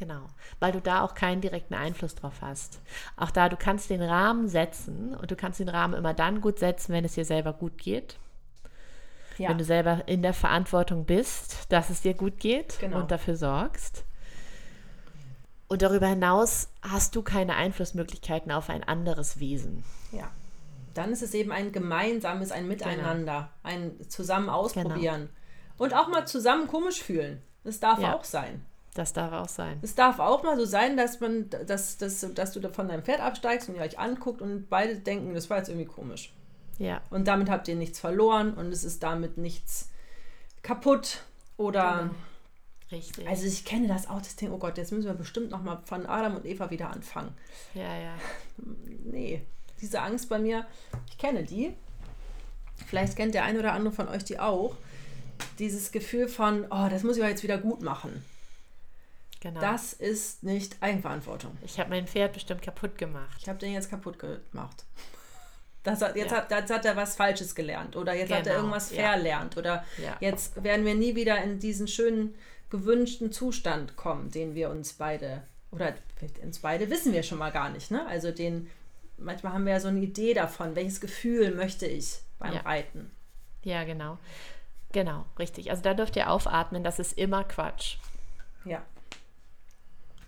Genau, 0.01 0.31
weil 0.61 0.73
du 0.73 0.81
da 0.81 1.03
auch 1.03 1.15
keinen 1.15 1.43
direkten 1.43 1.75
Einfluss 1.75 2.15
drauf 2.15 2.37
hast. 2.41 2.81
Auch 3.19 3.31
da, 3.31 3.51
du 3.51 3.59
kannst 3.59 3.91
den 3.91 4.01
Rahmen 4.01 4.49
setzen 4.49 5.15
und 5.15 5.31
du 5.31 5.37
kannst 5.37 5.61
den 5.61 5.69
Rahmen 5.69 5.93
immer 5.93 6.15
dann 6.15 6.41
gut 6.41 6.59
setzen, 6.59 6.95
wenn 6.95 7.05
es 7.05 7.13
dir 7.13 7.27
selber 7.27 7.53
gut 7.53 7.77
geht. 7.77 8.19
Ja. 9.37 9.51
Wenn 9.51 9.59
du 9.59 9.65
selber 9.65 10.05
in 10.07 10.23
der 10.23 10.33
Verantwortung 10.33 11.05
bist, 11.05 11.71
dass 11.71 11.91
es 11.91 12.01
dir 12.01 12.15
gut 12.15 12.39
geht 12.39 12.79
genau. 12.79 13.01
und 13.01 13.11
dafür 13.11 13.37
sorgst. 13.37 14.05
Und 15.69 15.83
darüber 15.83 16.07
hinaus 16.07 16.69
hast 16.81 17.15
du 17.15 17.21
keine 17.21 17.57
Einflussmöglichkeiten 17.57 18.51
auf 18.53 18.71
ein 18.71 18.83
anderes 18.83 19.39
Wesen. 19.39 19.85
Ja. 20.13 20.31
Dann 20.95 21.13
ist 21.13 21.23
es 21.23 21.35
eben 21.35 21.53
ein 21.53 21.73
gemeinsames, 21.73 22.53
ein 22.53 22.69
Miteinander, 22.69 23.51
genau. 23.63 23.75
ein 23.75 24.09
zusammen 24.09 24.49
ausprobieren 24.49 25.29
genau. 25.29 25.85
und 25.85 25.95
auch 25.95 26.09
mal 26.09 26.27
zusammen 26.27 26.67
komisch 26.67 27.03
fühlen. 27.03 27.43
Das 27.65 27.81
darf 27.81 28.01
ja. 28.01 28.15
auch 28.15 28.25
sein. 28.25 28.65
Das 28.95 29.13
darf 29.13 29.33
auch 29.33 29.49
sein. 29.49 29.79
Es 29.83 29.95
darf 29.95 30.19
auch 30.19 30.43
mal 30.43 30.57
so 30.57 30.65
sein, 30.65 30.97
dass 30.97 31.21
man, 31.21 31.49
dass, 31.49 31.97
dass, 31.99 32.27
dass 32.35 32.53
du 32.53 32.73
von 32.73 32.89
deinem 32.89 33.05
Pferd 33.05 33.21
absteigst 33.21 33.69
und 33.69 33.77
ihr 33.77 33.83
euch 33.83 33.99
anguckt 33.99 34.43
und 34.43 34.69
beide 34.69 34.97
denken, 34.97 35.33
das 35.35 35.49
war 35.49 35.59
jetzt 35.59 35.69
irgendwie 35.69 35.87
komisch. 35.87 36.33
Ja. 36.79 37.01
Und 37.11 37.29
damit 37.29 37.51
habt 37.51 37.69
ihr 37.69 37.77
nichts 37.77 38.01
verloren 38.01 38.55
und 38.55 38.73
es 38.73 38.85
ist 38.85 39.03
damit 39.03 39.37
nichts 39.37 39.91
kaputt 40.63 41.23
oder. 41.57 41.99
Genau. 42.03 42.15
Richtig. 42.93 43.29
Also 43.29 43.47
ich 43.47 43.65
kenne 43.65 43.87
das 43.87 44.11
auch, 44.11 44.19
das 44.19 44.35
Ding, 44.35 44.51
oh 44.51 44.59
Gott, 44.59 44.77
jetzt 44.77 44.91
müssen 44.91 45.07
wir 45.07 45.15
bestimmt 45.15 45.53
nochmal 45.53 45.79
von 45.85 46.07
Adam 46.07 46.35
und 46.35 46.45
Eva 46.45 46.71
wieder 46.71 46.91
anfangen. 46.91 47.33
Ja, 47.73 47.97
ja. 47.97 48.15
Nee, 49.05 49.47
diese 49.81 50.01
Angst 50.01 50.29
bei 50.29 50.39
mir, 50.39 50.67
ich 51.09 51.19
kenne 51.19 51.45
die. 51.45 51.75
Vielleicht 52.87 53.17
kennt 53.17 53.35
der 53.35 53.45
ein 53.45 53.59
oder 53.59 53.73
andere 53.73 53.95
von 53.95 54.09
euch 54.09 54.25
die 54.25 54.39
auch. 54.39 54.77
Dieses 55.59 55.93
Gefühl 55.93 56.29
von, 56.29 56.67
oh, 56.71 56.89
das 56.91 57.03
muss 57.03 57.17
ich 57.17 57.23
jetzt 57.23 57.43
wieder 57.43 57.59
gut 57.59 57.83
machen. 57.83 58.25
Genau. 59.41 59.61
Das 59.61 59.95
ist 59.95 60.43
nicht 60.43 60.77
Eigenverantwortung. 60.81 61.57
Ich 61.65 61.81
habe 61.81 61.91
mein 61.91 62.07
Pferd 62.07 62.35
bestimmt 62.35 62.61
kaputt 62.61 62.99
gemacht. 62.99 63.39
Ich 63.41 63.49
habe 63.49 63.59
den 63.59 63.73
jetzt 63.73 63.89
kaputt 63.89 64.19
gemacht. 64.19 64.85
Das 65.83 66.03
hat, 66.03 66.15
jetzt, 66.15 66.31
ja. 66.31 66.39
hat, 66.39 66.51
jetzt 66.51 66.71
hat 66.71 66.85
er 66.85 66.95
was 66.95 67.17
Falsches 67.17 67.55
gelernt 67.55 67.97
oder 67.97 68.13
jetzt 68.13 68.29
genau. 68.29 68.41
hat 68.41 68.47
er 68.47 68.53
genau. 68.53 68.65
irgendwas 68.65 68.91
verlernt 68.91 69.55
ja. 69.55 69.61
oder 69.61 69.85
ja. 70.03 70.17
jetzt 70.21 70.63
werden 70.63 70.85
wir 70.85 70.95
nie 70.95 71.15
wieder 71.15 71.43
in 71.43 71.59
diesen 71.59 71.89
schönen 71.89 72.35
gewünschten 72.69 73.33
Zustand 73.33 73.97
kommen, 73.97 74.31
den 74.31 74.55
wir 74.55 74.69
uns 74.69 74.93
beide 74.93 75.43
oder 75.71 75.95
uns 76.43 76.59
beide 76.59 76.91
wissen 76.91 77.15
wir 77.15 77.23
schon 77.23 77.39
mal 77.39 77.51
gar 77.51 77.71
nicht. 77.71 77.91
Ne? 77.91 78.07
Also 78.07 78.31
den 78.31 78.69
manchmal 79.21 79.53
haben 79.53 79.65
wir 79.65 79.73
ja 79.73 79.81
so 79.81 79.89
eine 79.89 80.01
Idee 80.01 80.35
davon, 80.35 80.75
welches 80.75 81.01
Gefühl 81.01 81.55
möchte 81.55 81.87
ich 81.87 82.19
beim 82.39 82.57
Reiten. 82.57 83.11
Ja, 83.63 83.85
genau. 83.85 84.19
Genau, 84.93 85.25
richtig. 85.39 85.71
Also 85.71 85.83
da 85.83 85.95
dürft 85.95 86.17
ihr 86.17 86.31
aufatmen, 86.31 86.83
das 86.83 86.99
ist 86.99 87.17
immer 87.17 87.45
Quatsch. 87.45 87.97
Ja. 88.65 88.83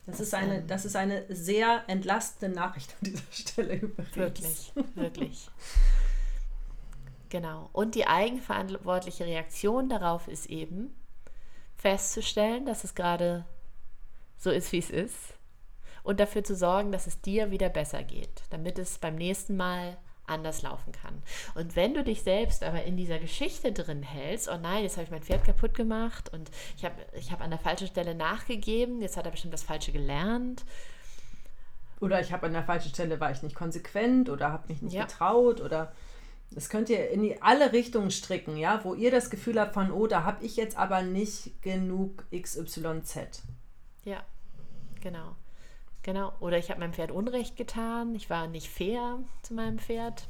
Das, 0.07 0.21
ist 0.21 0.35
eine, 0.35 0.63
das 0.63 0.85
ist 0.85 0.97
eine 0.97 1.25
sehr 1.29 1.85
entlastende 1.87 2.55
Nachricht 2.55 2.93
an 2.93 2.99
dieser 3.11 3.23
Stelle 3.33 3.75
übrigens. 3.75 4.17
Wirklich, 4.17 4.73
wirklich. 4.95 5.51
genau. 7.29 7.71
Und 7.73 7.95
die 7.95 8.07
eigenverantwortliche 8.07 9.27
Reaktion 9.27 9.89
darauf 9.89 10.29
ist 10.29 10.47
eben 10.47 10.95
festzustellen, 11.77 12.67
dass 12.67 12.85
es 12.85 12.95
gerade 12.95 13.45
so 14.39 14.51
ist, 14.51 14.73
wie 14.73 14.79
es 14.79 14.91
ist. 14.91 15.35
Und 16.03 16.21
dafür 16.21 16.43
zu 16.43 16.57
sorgen, 16.57 16.93
dass 16.93 17.07
es 17.07 17.21
dir 17.21 17.51
wieder 17.51 17.69
besser 17.69 18.03
geht, 18.03 18.43
damit 18.51 18.79
es 18.79 18.99
beim 18.99 19.15
nächsten 19.15 19.57
Mal 19.57 19.97
anders 20.27 20.63
laufen 20.63 20.93
kann. 20.93 21.23
Und 21.55 21.77
wenn 21.77 21.95
du 21.95 22.05
dich 22.05 22.23
selbst 22.23 22.63
aber 22.63 22.85
in 22.85 22.97
dieser 22.97 23.19
Geschichte 23.19 23.73
drin 23.73 24.03
hältst, 24.03 24.49
oh 24.49 24.57
nein, 24.57 24.83
jetzt 24.83 24.97
habe 24.97 25.05
ich 25.05 25.11
mein 25.11 25.23
Pferd 25.23 25.45
kaputt 25.45 25.75
gemacht 25.75 26.33
und 26.33 26.51
ich 26.77 26.85
habe 26.85 26.95
ich 27.15 27.31
hab 27.33 27.41
an 27.41 27.51
der 27.51 27.59
falschen 27.59 27.89
Stelle 27.89 28.15
nachgegeben, 28.15 29.03
jetzt 29.03 29.17
hat 29.17 29.27
er 29.27 29.33
bestimmt 29.33 29.55
das 29.55 29.63
Falsche 29.63 29.93
gelernt. 29.93 30.65
Oder 32.01 32.21
ich 32.21 32.33
habe 32.33 32.47
an 32.47 32.53
der 32.53 32.65
falschen 32.65 32.91
Stelle, 32.91 33.21
war 33.21 33.31
ich 33.31 33.43
nicht 33.43 33.55
konsequent 33.55 34.29
oder 34.29 34.51
habe 34.51 34.69
mich 34.69 34.83
nicht 34.83 34.95
ja. 34.95 35.05
getraut 35.05 35.61
oder 35.61 35.93
das 36.51 36.69
könnt 36.69 36.91
ihr 36.91 37.11
in 37.11 37.23
die, 37.23 37.41
alle 37.41 37.73
Richtungen 37.73 38.11
stricken, 38.11 38.57
ja, 38.57 38.85
wo 38.85 38.95
ihr 38.95 39.11
das 39.11 39.31
Gefühl 39.31 39.61
habt 39.61 39.75
von, 39.75 39.91
oh, 39.91 40.07
da 40.07 40.25
habe 40.25 40.45
ich 40.45 40.57
jetzt 40.57 40.77
aber 40.77 41.03
nicht 41.03 41.63
genug 41.63 42.25
XYZ. 42.31 43.43
Ja, 44.05 44.23
genau. 45.01 45.37
Genau. 46.03 46.33
Oder 46.41 46.59
ich 46.59 46.71
habe 46.71 46.81
meinem 46.81 46.93
Pferd 46.93 47.11
Unrecht 47.11 47.57
getan. 47.57 48.15
Ich 48.15 48.29
war 48.29 48.47
nicht 48.47 48.69
fair 48.69 49.19
zu 49.43 49.55
meinem 49.55 49.79
Pferd. 49.79 50.29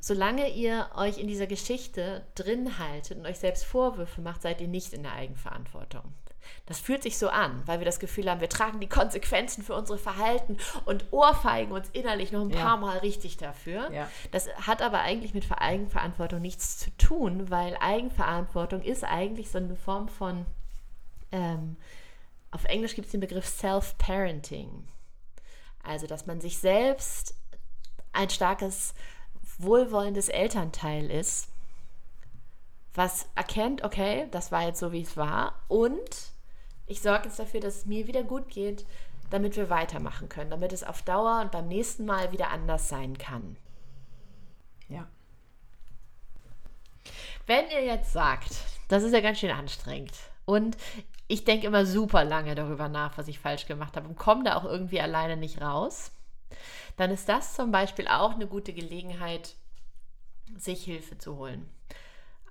Solange 0.00 0.50
ihr 0.50 0.90
euch 0.96 1.18
in 1.18 1.28
dieser 1.28 1.46
Geschichte 1.46 2.26
drin 2.34 2.78
haltet 2.78 3.18
und 3.18 3.26
euch 3.26 3.38
selbst 3.38 3.64
Vorwürfe 3.64 4.20
macht, 4.20 4.42
seid 4.42 4.60
ihr 4.60 4.66
nicht 4.66 4.92
in 4.92 5.04
der 5.04 5.12
Eigenverantwortung. 5.12 6.02
Das 6.66 6.80
fühlt 6.80 7.04
sich 7.04 7.18
so 7.18 7.28
an, 7.28 7.62
weil 7.66 7.78
wir 7.78 7.84
das 7.84 8.00
Gefühl 8.00 8.28
haben, 8.28 8.40
wir 8.40 8.48
tragen 8.48 8.80
die 8.80 8.88
Konsequenzen 8.88 9.62
für 9.62 9.74
unsere 9.74 9.98
Verhalten 9.98 10.56
und 10.84 11.04
ohrfeigen 11.12 11.72
uns 11.72 11.88
innerlich 11.90 12.32
noch 12.32 12.42
ein 12.42 12.50
paar 12.50 12.74
ja. 12.74 12.76
Mal 12.76 12.98
richtig 12.98 13.36
dafür. 13.36 13.92
Ja. 13.92 14.08
Das 14.32 14.48
hat 14.66 14.82
aber 14.82 15.00
eigentlich 15.00 15.34
mit 15.34 15.46
Eigenverantwortung 15.50 16.40
nichts 16.40 16.78
zu 16.78 16.90
tun, 16.96 17.50
weil 17.50 17.76
Eigenverantwortung 17.80 18.82
ist 18.82 19.04
eigentlich 19.04 19.50
so 19.50 19.58
eine 19.58 19.76
Form 19.76 20.08
von 20.08 20.46
ähm, 21.30 21.76
auf 22.52 22.64
Englisch 22.64 22.94
gibt 22.94 23.06
es 23.06 23.12
den 23.12 23.20
Begriff 23.20 23.46
Self-Parenting. 23.46 24.86
Also, 25.82 26.06
dass 26.06 26.26
man 26.26 26.40
sich 26.40 26.58
selbst 26.58 27.34
ein 28.12 28.30
starkes, 28.30 28.94
wohlwollendes 29.58 30.28
Elternteil 30.28 31.10
ist, 31.10 31.48
was 32.94 33.26
erkennt, 33.34 33.82
okay, 33.82 34.28
das 34.30 34.52
war 34.52 34.66
jetzt 34.66 34.78
so, 34.78 34.92
wie 34.92 35.02
es 35.02 35.16
war, 35.16 35.60
und 35.68 36.32
ich 36.86 37.00
sorge 37.00 37.24
jetzt 37.24 37.38
dafür, 37.38 37.60
dass 37.60 37.78
es 37.78 37.86
mir 37.86 38.06
wieder 38.06 38.22
gut 38.22 38.48
geht, 38.48 38.86
damit 39.30 39.56
wir 39.56 39.70
weitermachen 39.70 40.28
können, 40.28 40.50
damit 40.50 40.72
es 40.72 40.84
auf 40.84 41.02
Dauer 41.02 41.40
und 41.40 41.52
beim 41.52 41.68
nächsten 41.68 42.04
Mal 42.04 42.32
wieder 42.32 42.50
anders 42.50 42.88
sein 42.88 43.16
kann. 43.16 43.56
Ja. 44.88 45.08
Wenn 47.46 47.70
ihr 47.70 47.82
jetzt 47.82 48.12
sagt, 48.12 48.50
das 48.88 49.02
ist 49.02 49.14
ja 49.14 49.20
ganz 49.20 49.38
schön 49.38 49.50
anstrengend 49.50 50.12
und 50.44 50.76
ich 51.32 51.44
denke 51.44 51.66
immer 51.66 51.86
super 51.86 52.24
lange 52.24 52.54
darüber 52.54 52.90
nach, 52.90 53.16
was 53.16 53.26
ich 53.26 53.38
falsch 53.38 53.64
gemacht 53.64 53.96
habe 53.96 54.06
und 54.06 54.18
komme 54.18 54.44
da 54.44 54.56
auch 54.56 54.64
irgendwie 54.64 55.00
alleine 55.00 55.38
nicht 55.38 55.62
raus, 55.62 56.12
dann 56.98 57.10
ist 57.10 57.26
das 57.26 57.54
zum 57.54 57.72
Beispiel 57.72 58.06
auch 58.06 58.34
eine 58.34 58.46
gute 58.46 58.74
Gelegenheit, 58.74 59.54
sich 60.58 60.84
Hilfe 60.84 61.16
zu 61.16 61.36
holen. 61.36 61.70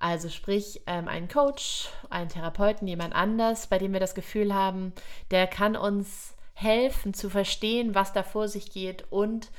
Also 0.00 0.28
sprich 0.28 0.82
ähm, 0.88 1.06
einen 1.06 1.28
Coach, 1.28 1.90
einen 2.10 2.28
Therapeuten, 2.28 2.88
jemand 2.88 3.14
anders, 3.14 3.68
bei 3.68 3.78
dem 3.78 3.92
wir 3.92 4.00
das 4.00 4.16
Gefühl 4.16 4.52
haben, 4.52 4.92
der 5.30 5.46
kann 5.46 5.76
uns 5.76 6.34
helfen 6.54 7.14
zu 7.14 7.30
verstehen, 7.30 7.94
was 7.94 8.12
da 8.12 8.24
vor 8.24 8.48
sich 8.48 8.72
geht 8.72 9.04
und 9.12 9.52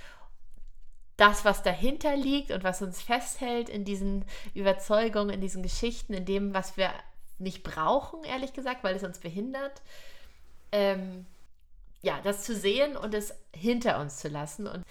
das, 1.16 1.46
was 1.46 1.64
dahinter 1.64 2.18
liegt 2.18 2.52
und 2.52 2.66
was 2.66 2.82
uns 2.82 3.02
festhält 3.02 3.70
in 3.70 3.86
diesen 3.86 4.26
Überzeugungen, 4.54 5.30
in 5.30 5.40
diesen 5.40 5.64
Geschichten, 5.64 6.12
in 6.14 6.26
dem, 6.26 6.54
was 6.54 6.76
wir 6.76 6.92
nicht 7.44 7.64
brauchen, 7.64 8.24
ehrlich 8.24 8.54
gesagt, 8.54 8.84
weil 8.84 8.96
es 8.96 9.04
uns 9.04 9.20
behindert. 9.20 9.82
Ähm, 10.72 11.26
ja, 12.02 12.20
das 12.24 12.44
zu 12.44 12.56
sehen 12.56 12.98
und 12.98 13.14
es 13.14 13.34
hinter 13.56 14.00
uns 14.00 14.18
zu 14.18 14.28
lassen 14.28 14.68
und 14.68 14.84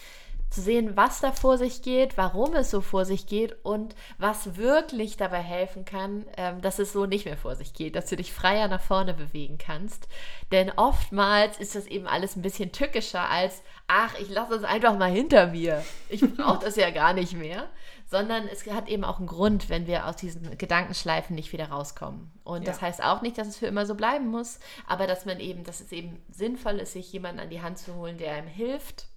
zu 0.52 0.60
sehen, 0.60 0.96
was 0.96 1.20
da 1.20 1.32
vor 1.32 1.56
sich 1.56 1.82
geht, 1.82 2.16
warum 2.18 2.54
es 2.54 2.70
so 2.70 2.80
vor 2.80 3.04
sich 3.04 3.26
geht 3.26 3.56
und 3.64 3.94
was 4.18 4.56
wirklich 4.56 5.16
dabei 5.16 5.40
helfen 5.40 5.84
kann, 5.84 6.26
ähm, 6.36 6.60
dass 6.60 6.78
es 6.78 6.92
so 6.92 7.06
nicht 7.06 7.24
mehr 7.24 7.38
vor 7.38 7.56
sich 7.56 7.72
geht, 7.72 7.96
dass 7.96 8.06
du 8.06 8.16
dich 8.16 8.32
freier 8.32 8.68
nach 8.68 8.80
vorne 8.80 9.14
bewegen 9.14 9.58
kannst. 9.58 10.08
Denn 10.52 10.70
oftmals 10.70 11.58
ist 11.58 11.74
das 11.74 11.86
eben 11.86 12.06
alles 12.06 12.36
ein 12.36 12.42
bisschen 12.42 12.70
tückischer 12.70 13.28
als, 13.28 13.62
ach, 13.88 14.18
ich 14.20 14.28
lasse 14.28 14.54
es 14.54 14.64
einfach 14.64 14.96
mal 14.96 15.10
hinter 15.10 15.46
mir. 15.48 15.82
Ich 16.08 16.20
brauche 16.20 16.64
das 16.64 16.76
ja 16.76 16.90
gar 16.90 17.14
nicht 17.14 17.32
mehr. 17.32 17.68
Sondern 18.12 18.46
es 18.46 18.64
hat 18.66 18.88
eben 18.88 19.02
auch 19.02 19.18
einen 19.18 19.26
Grund, 19.26 19.68
wenn 19.68 19.88
wir 19.88 20.06
aus 20.06 20.16
diesen 20.16 20.56
Gedankenschleifen 20.56 21.34
nicht 21.34 21.52
wieder 21.52 21.70
rauskommen. 21.70 22.30
Und 22.44 22.62
ja. 22.62 22.66
das 22.66 22.80
heißt 22.80 23.02
auch 23.02 23.22
nicht, 23.22 23.36
dass 23.38 23.48
es 23.48 23.56
für 23.56 23.66
immer 23.66 23.86
so 23.86 23.96
bleiben 23.96 24.28
muss, 24.28 24.60
aber 24.86 25.08
dass 25.08 25.24
man 25.24 25.40
eben, 25.40 25.64
dass 25.64 25.80
es 25.80 25.90
eben 25.90 26.22
sinnvoll 26.30 26.78
ist, 26.78 26.92
sich 26.92 27.12
jemanden 27.12 27.40
an 27.40 27.50
die 27.50 27.62
Hand 27.62 27.78
zu 27.78 27.96
holen, 27.96 28.18
der 28.18 28.34
einem 28.34 28.46
hilft 28.46 29.08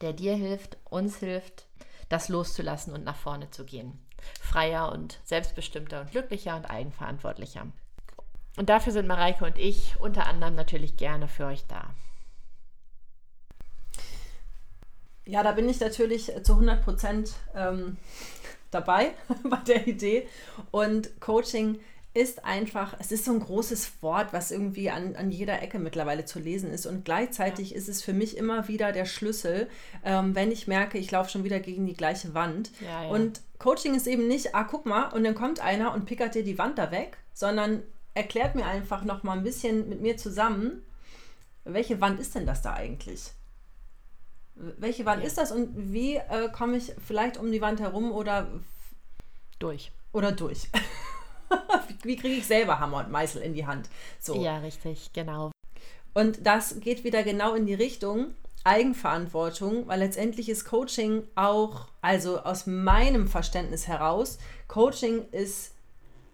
der 0.00 0.12
dir 0.12 0.34
hilft, 0.34 0.78
uns 0.88 1.18
hilft, 1.18 1.66
das 2.08 2.28
loszulassen 2.28 2.92
und 2.92 3.04
nach 3.04 3.16
vorne 3.16 3.50
zu 3.50 3.64
gehen. 3.64 3.98
Freier 4.40 4.92
und 4.92 5.20
selbstbestimmter 5.24 6.02
und 6.02 6.10
glücklicher 6.10 6.56
und 6.56 6.66
eigenverantwortlicher. 6.66 7.66
Und 8.56 8.68
dafür 8.68 8.92
sind 8.92 9.06
Mareike 9.06 9.44
und 9.44 9.58
ich 9.58 9.98
unter 10.00 10.26
anderem 10.26 10.54
natürlich 10.54 10.96
gerne 10.96 11.28
für 11.28 11.46
euch 11.46 11.64
da. 11.66 11.94
Ja, 15.24 15.42
da 15.42 15.52
bin 15.52 15.68
ich 15.68 15.78
natürlich 15.78 16.32
zu 16.42 16.54
100 16.54 16.82
Prozent 16.82 17.32
ähm, 17.54 17.98
dabei 18.70 19.12
bei 19.44 19.58
der 19.58 19.86
Idee. 19.86 20.26
Und 20.70 21.20
Coaching 21.20 21.80
ist 22.12 22.44
einfach, 22.44 22.96
es 22.98 23.12
ist 23.12 23.24
so 23.24 23.32
ein 23.32 23.38
großes 23.38 24.02
Wort, 24.02 24.32
was 24.32 24.50
irgendwie 24.50 24.90
an, 24.90 25.14
an 25.14 25.30
jeder 25.30 25.62
Ecke 25.62 25.78
mittlerweile 25.78 26.24
zu 26.24 26.40
lesen 26.40 26.70
ist. 26.72 26.86
Und 26.86 27.04
gleichzeitig 27.04 27.74
ist 27.74 27.88
es 27.88 28.02
für 28.02 28.12
mich 28.12 28.36
immer 28.36 28.66
wieder 28.66 28.90
der 28.90 29.04
Schlüssel, 29.04 29.68
ähm, 30.04 30.34
wenn 30.34 30.50
ich 30.50 30.66
merke, 30.66 30.98
ich 30.98 31.10
laufe 31.12 31.30
schon 31.30 31.44
wieder 31.44 31.60
gegen 31.60 31.86
die 31.86 31.94
gleiche 31.94 32.34
Wand. 32.34 32.72
Ja, 32.80 33.04
ja. 33.04 33.08
Und 33.10 33.42
Coaching 33.58 33.94
ist 33.94 34.08
eben 34.08 34.26
nicht, 34.26 34.56
ah, 34.56 34.64
guck 34.64 34.86
mal, 34.86 35.10
und 35.10 35.22
dann 35.22 35.36
kommt 35.36 35.60
einer 35.60 35.94
und 35.94 36.06
pickert 36.06 36.34
dir 36.34 36.42
die 36.42 36.58
Wand 36.58 36.78
da 36.78 36.90
weg, 36.90 37.16
sondern 37.32 37.82
erklärt 38.14 38.56
mir 38.56 38.66
einfach 38.66 39.04
noch 39.04 39.22
mal 39.22 39.36
ein 39.36 39.44
bisschen 39.44 39.88
mit 39.88 40.00
mir 40.00 40.16
zusammen, 40.16 40.82
welche 41.64 42.00
Wand 42.00 42.18
ist 42.18 42.34
denn 42.34 42.46
das 42.46 42.62
da 42.62 42.72
eigentlich? 42.72 43.32
Welche 44.78 45.06
Wand 45.06 45.22
ja. 45.22 45.26
ist 45.26 45.38
das 45.38 45.52
und 45.52 45.92
wie 45.92 46.16
äh, 46.16 46.50
komme 46.52 46.76
ich 46.76 46.92
vielleicht 47.06 47.36
um 47.36 47.50
die 47.50 47.60
Wand 47.60 47.80
herum 47.80 48.12
oder 48.12 48.48
durch? 49.58 49.92
Oder 50.12 50.32
durch. 50.32 50.68
wie 52.02 52.16
kriege 52.16 52.34
ich 52.34 52.46
selber 52.46 52.78
Hammer 52.78 52.98
und 52.98 53.10
Meißel 53.10 53.42
in 53.42 53.54
die 53.54 53.66
Hand? 53.66 53.88
So. 54.18 54.34
Ja, 54.34 54.58
richtig, 54.58 55.12
genau. 55.12 55.50
Und 56.12 56.46
das 56.46 56.80
geht 56.80 57.04
wieder 57.04 57.22
genau 57.22 57.54
in 57.54 57.66
die 57.66 57.74
Richtung 57.74 58.34
Eigenverantwortung, 58.64 59.86
weil 59.86 60.00
letztendlich 60.00 60.48
ist 60.48 60.64
Coaching 60.64 61.22
auch, 61.34 61.88
also 62.02 62.40
aus 62.40 62.66
meinem 62.66 63.26
Verständnis 63.26 63.88
heraus, 63.88 64.38
Coaching 64.68 65.26
ist 65.30 65.72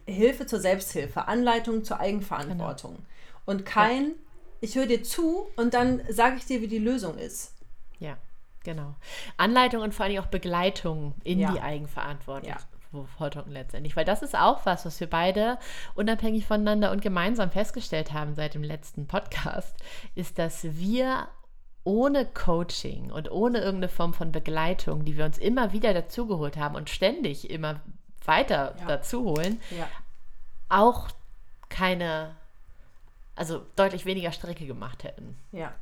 Hilfe 0.07 0.47
zur 0.47 0.61
Selbsthilfe, 0.61 1.29
Anleitung 1.29 1.85
zur 1.85 2.01
Eigenverantwortung. 2.01 2.95
Genau. 2.95 3.07
Und 3.45 3.65
kein, 3.65 4.07
ja. 4.07 4.15
ich 4.61 4.75
höre 4.75 4.87
dir 4.87 5.03
zu 5.03 5.47
und 5.57 5.75
dann 5.75 6.03
sage 6.09 6.37
ich 6.37 6.47
dir, 6.47 6.61
wie 6.61 6.69
die 6.69 6.79
Lösung 6.79 7.17
ist. 7.19 7.53
Ja, 7.99 8.17
genau. 8.65 8.95
Anleitung 9.37 9.83
und 9.83 9.95
vor 9.95 10.07
allem 10.07 10.19
auch 10.19 10.27
Begleitung 10.27 11.15
in 11.25 11.41
ja. 11.41 11.53
die 11.53 11.61
Eigenverantwortung. 11.61 12.49
Ja. 12.51 12.59
Verantwortung 13.05 13.53
letztendlich. 13.53 13.97
Weil 13.97 14.05
das 14.05 14.23
ist 14.23 14.37
auch 14.37 14.65
was, 14.65 14.87
was 14.87 15.01
wir 15.01 15.11
beide 15.11 15.59
unabhängig 15.95 16.47
voneinander 16.47 16.91
und 16.91 17.03
gemeinsam 17.03 17.51
festgestellt 17.51 18.13
haben 18.13 18.35
seit 18.35 18.55
dem 18.55 18.63
letzten 18.63 19.07
Podcast, 19.07 19.77
ist, 20.15 20.39
dass 20.39 20.65
wir 20.65 21.29
ohne 21.85 22.27
Coaching 22.27 23.13
und 23.13 23.31
ohne 23.31 23.59
irgendeine 23.59 23.89
Form 23.89 24.13
von 24.13 24.33
Begleitung, 24.33 25.05
die 25.05 25.17
wir 25.17 25.25
uns 25.25 25.39
immer 25.39 25.73
wieder 25.73 25.95
dazugeholt 25.95 26.57
haben 26.57 26.75
und 26.75 26.91
ständig 26.91 27.51
immer 27.51 27.81
weiter 28.25 28.75
ja. 28.81 28.87
dazuholen, 28.87 29.61
ja. 29.71 29.89
auch 30.69 31.09
keine, 31.69 32.35
also 33.37 33.65
deutlich 33.77 34.05
weniger 34.05 34.33
Strecke 34.33 34.67
gemacht 34.67 35.05
hätten. 35.05 35.39
Ja. 35.53 35.73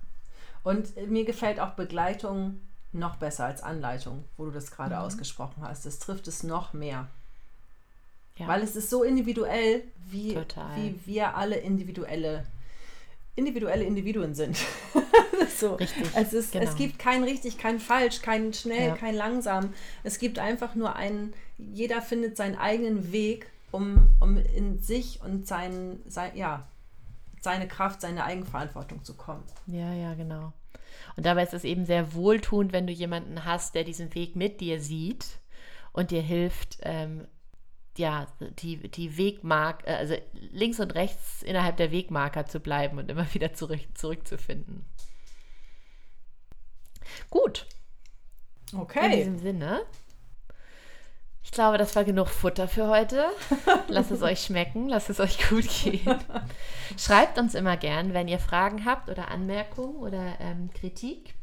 Und 0.65 0.97
mir 1.09 1.25
gefällt 1.25 1.61
auch 1.61 1.73
Begleitung 1.73 2.61
noch 2.93 3.17
besser 3.17 3.45
als 3.45 3.63
Anleitung, 3.63 4.25
wo 4.37 4.47
du 4.47 4.51
das 4.51 4.71
gerade 4.71 4.95
mhm. 4.97 5.03
ausgesprochen 5.03 5.63
hast. 5.63 5.87
Das 5.87 5.99
trifft 5.99 6.27
es 6.27 6.43
noch 6.43 6.73
mehr. 6.73 7.09
Ja. 8.37 8.49
Weil 8.49 8.63
es 8.63 8.75
ist 8.75 8.91
so 8.91 9.05
individuell, 9.05 9.83
wie, 10.11 10.37
wie 10.77 10.99
wir 11.05 11.37
alle 11.37 11.57
individuelle, 11.57 12.45
individuelle 13.37 13.85
Individuen 13.85 14.35
sind. 14.35 14.57
so. 15.57 15.75
Richtig, 15.75 16.05
es, 16.17 16.33
ist, 16.33 16.53
genau. 16.53 16.65
es 16.65 16.77
gibt 16.77 16.99
kein 16.99 17.23
richtig, 17.23 17.59
kein 17.59 17.79
falsch, 17.79 18.23
kein 18.23 18.53
schnell, 18.53 18.89
ja. 18.89 18.97
kein 18.97 19.15
langsam. 19.15 19.73
Es 20.03 20.19
gibt 20.19 20.39
einfach 20.39 20.75
nur 20.75 20.97
einen, 20.97 21.33
jeder 21.59 22.03
findet 22.03 22.37
seinen 22.37 22.57
eigenen 22.57 23.13
Weg, 23.13 23.47
um, 23.71 24.09
um 24.21 24.37
in 24.37 24.79
sich 24.79 25.21
und 25.23 25.47
sein, 25.47 26.01
sein, 26.09 26.33
ja, 26.37 26.67
seine 27.45 27.69
Kraft, 27.69 28.01
seine 28.01 28.25
Eigenverantwortung 28.25 29.05
zu 29.05 29.15
kommen. 29.15 29.45
Ja, 29.67 29.93
ja, 29.93 30.15
genau. 30.15 30.53
Und 31.17 31.27
dabei 31.27 31.45
ist 31.45 31.55
es 31.55 31.65
eben 31.65 31.87
sehr 31.87 32.15
wohltuend, 32.15 32.73
wenn 32.73 32.87
du 32.87 32.93
jemanden 32.93 33.45
hast, 33.45 33.75
der 33.75 33.85
diesen 33.85 34.15
Weg 34.15 34.35
mit 34.35 34.61
dir 34.61 34.81
sieht 34.81 35.39
und 35.93 36.11
dir 36.11 36.23
hilft, 36.23 36.79
ähm, 36.83 37.27
ja, 37.97 38.27
die, 38.59 38.89
die 38.91 39.17
Wegmark, 39.17 39.87
äh, 39.87 39.95
also 39.95 40.17
links 40.33 40.81
und 40.81 40.95
rechts 40.95 41.43
innerhalb 41.43 41.77
der 41.77 41.93
Wegmarker 41.93 42.47
zu 42.47 42.59
bleiben 42.59 42.99
und 42.99 43.11
immer 43.11 43.33
wieder 43.35 43.53
zurück, 43.55 43.81
zurückzufinden. 43.95 44.85
Gut. 47.31 47.67
Okay. 48.77 49.05
In 49.05 49.13
diesem 49.13 49.39
Sinne 49.39 49.83
ich 51.45 51.51
glaube, 51.51 51.77
das 51.77 51.95
war 51.95 52.05
genug 52.05 52.29
Futter 52.29 52.67
für 52.67 52.89
heute. 52.89 53.27
Lasst 53.89 54.11
es 54.11 54.23
euch 54.23 54.41
schmecken, 54.41 54.89
lasst 54.89 55.11
es 55.11 55.21
euch 55.21 55.39
gut 55.49 55.69
gehen. 55.69 56.19
Schreibt 56.99 57.39
uns 57.39 57.55
immer 57.55 57.77
gern, 57.77 58.15
wenn 58.15 58.29
ihr 58.29 58.39
Fragen 58.39 58.87
habt 58.87 59.11
oder 59.11 59.31
Anmerkungen 59.31 59.97
oder 59.97 60.35
ähm, 60.41 60.71
Kritik, 60.73 61.35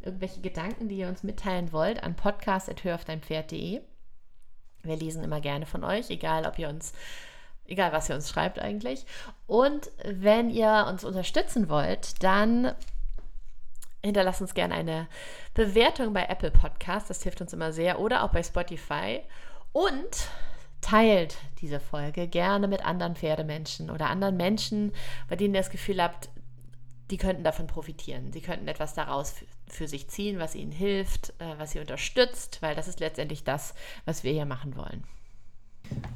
irgendwelche 0.00 0.40
Gedanken, 0.40 0.88
die 0.88 0.98
ihr 0.98 1.08
uns 1.08 1.24
mitteilen 1.24 1.72
wollt, 1.72 2.02
an 2.04 2.14
podcast.höraufdeinpferd.de. 2.14 3.80
Wir 4.84 4.96
lesen 4.96 5.24
immer 5.24 5.40
gerne 5.40 5.66
von 5.66 5.82
euch, 5.82 6.08
egal 6.08 6.46
ob 6.46 6.56
ihr 6.58 6.68
uns, 6.68 6.92
egal 7.66 7.92
was 7.92 8.08
ihr 8.08 8.14
uns 8.14 8.30
schreibt 8.30 8.60
eigentlich. 8.60 9.06
Und 9.48 9.90
wenn 10.04 10.50
ihr 10.50 10.86
uns 10.88 11.04
unterstützen 11.04 11.68
wollt, 11.68 12.22
dann 12.22 12.74
hinterlasst 14.02 14.40
uns 14.40 14.54
gerne 14.54 14.74
eine 14.74 15.08
Bewertung 15.54 16.12
bei 16.12 16.24
Apple 16.24 16.50
Podcast, 16.50 17.10
das 17.10 17.22
hilft 17.22 17.40
uns 17.40 17.52
immer 17.52 17.72
sehr, 17.72 18.00
oder 18.00 18.22
auch 18.22 18.30
bei 18.30 18.42
Spotify. 18.42 19.20
Und 19.72 20.28
teilt 20.80 21.36
diese 21.60 21.80
Folge 21.80 22.28
gerne 22.28 22.68
mit 22.68 22.84
anderen 22.84 23.16
Pferdemenschen 23.16 23.90
oder 23.90 24.08
anderen 24.08 24.36
Menschen, 24.36 24.92
bei 25.28 25.36
denen 25.36 25.54
ihr 25.54 25.60
das 25.60 25.70
Gefühl 25.70 26.02
habt, 26.02 26.30
die 27.10 27.16
könnten 27.16 27.42
davon 27.42 27.66
profitieren. 27.66 28.32
Sie 28.32 28.40
könnten 28.40 28.68
etwas 28.68 28.94
daraus 28.94 29.34
für 29.66 29.88
sich 29.88 30.08
ziehen, 30.08 30.38
was 30.38 30.54
ihnen 30.54 30.72
hilft, 30.72 31.30
äh, 31.40 31.58
was 31.58 31.72
sie 31.72 31.80
unterstützt, 31.80 32.60
weil 32.60 32.74
das 32.74 32.88
ist 32.88 33.00
letztendlich 33.00 33.44
das, 33.44 33.74
was 34.04 34.24
wir 34.24 34.32
hier 34.32 34.44
machen 34.44 34.76
wollen. 34.76 35.04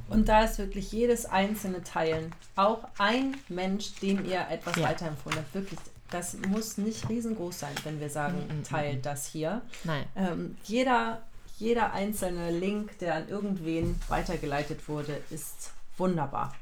Und 0.09 0.28
da 0.28 0.45
ist 0.45 0.59
wirklich 0.59 0.93
jedes 0.93 1.24
einzelne 1.24 1.83
Teilen, 1.83 2.35
auch 2.57 2.85
ein 2.99 3.37
Mensch, 3.49 3.95
dem 4.01 4.26
ihr 4.26 4.47
etwas 4.51 4.76
ja. 4.76 4.83
weiterempfohlen 4.83 5.39
habt, 5.39 5.55
wirklich, 5.55 5.80
das 6.12 6.36
muss 6.48 6.78
nicht 6.78 7.08
riesengroß 7.08 7.58
sein, 7.58 7.74
wenn 7.84 8.00
wir 8.00 8.10
sagen, 8.10 8.38
mm, 8.38 8.52
mm, 8.52 8.60
mm, 8.60 8.64
teilt 8.64 9.06
das 9.06 9.26
hier. 9.26 9.62
Nein. 9.84 10.04
Ähm, 10.16 10.56
jeder 10.64 11.22
jeder 11.62 11.92
einzelne 11.92 12.50
Link, 12.50 12.98
der 12.98 13.14
an 13.14 13.28
irgendwen 13.28 13.94
weitergeleitet 14.08 14.88
wurde, 14.88 15.20
ist 15.30 15.72
wunderbar. 15.96 16.54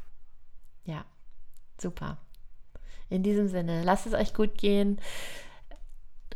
Ja, 0.85 1.05
super. 1.81 2.19
In 3.09 3.23
diesem 3.23 3.49
Sinne, 3.49 3.83
lasst 3.83 4.07
es 4.07 4.13
euch 4.13 4.35
gut 4.35 4.59
gehen. 4.59 5.01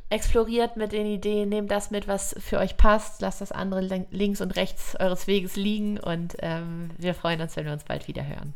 Exploriert 0.08 0.76
mit 0.76 0.92
den 0.92 1.06
Ideen, 1.06 1.50
nehmt 1.50 1.70
das 1.70 1.90
mit, 1.90 2.08
was 2.08 2.34
für 2.38 2.58
euch 2.58 2.76
passt. 2.76 3.20
Lasst 3.20 3.42
das 3.42 3.52
andere 3.52 4.06
links 4.10 4.40
und 4.40 4.56
rechts 4.56 4.96
eures 4.96 5.26
Weges 5.26 5.56
liegen 5.56 5.98
und 5.98 6.36
ähm, 6.40 6.90
wir 6.96 7.14
freuen 7.14 7.40
uns, 7.42 7.56
wenn 7.56 7.66
wir 7.66 7.72
uns 7.72 7.84
bald 7.84 8.08
wieder 8.08 8.26
hören. 8.26 8.54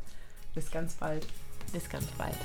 Bis 0.54 0.70
ganz 0.70 0.94
bald. 0.94 1.26
Bis 1.72 1.88
ganz 1.88 2.06
bald. 2.12 2.36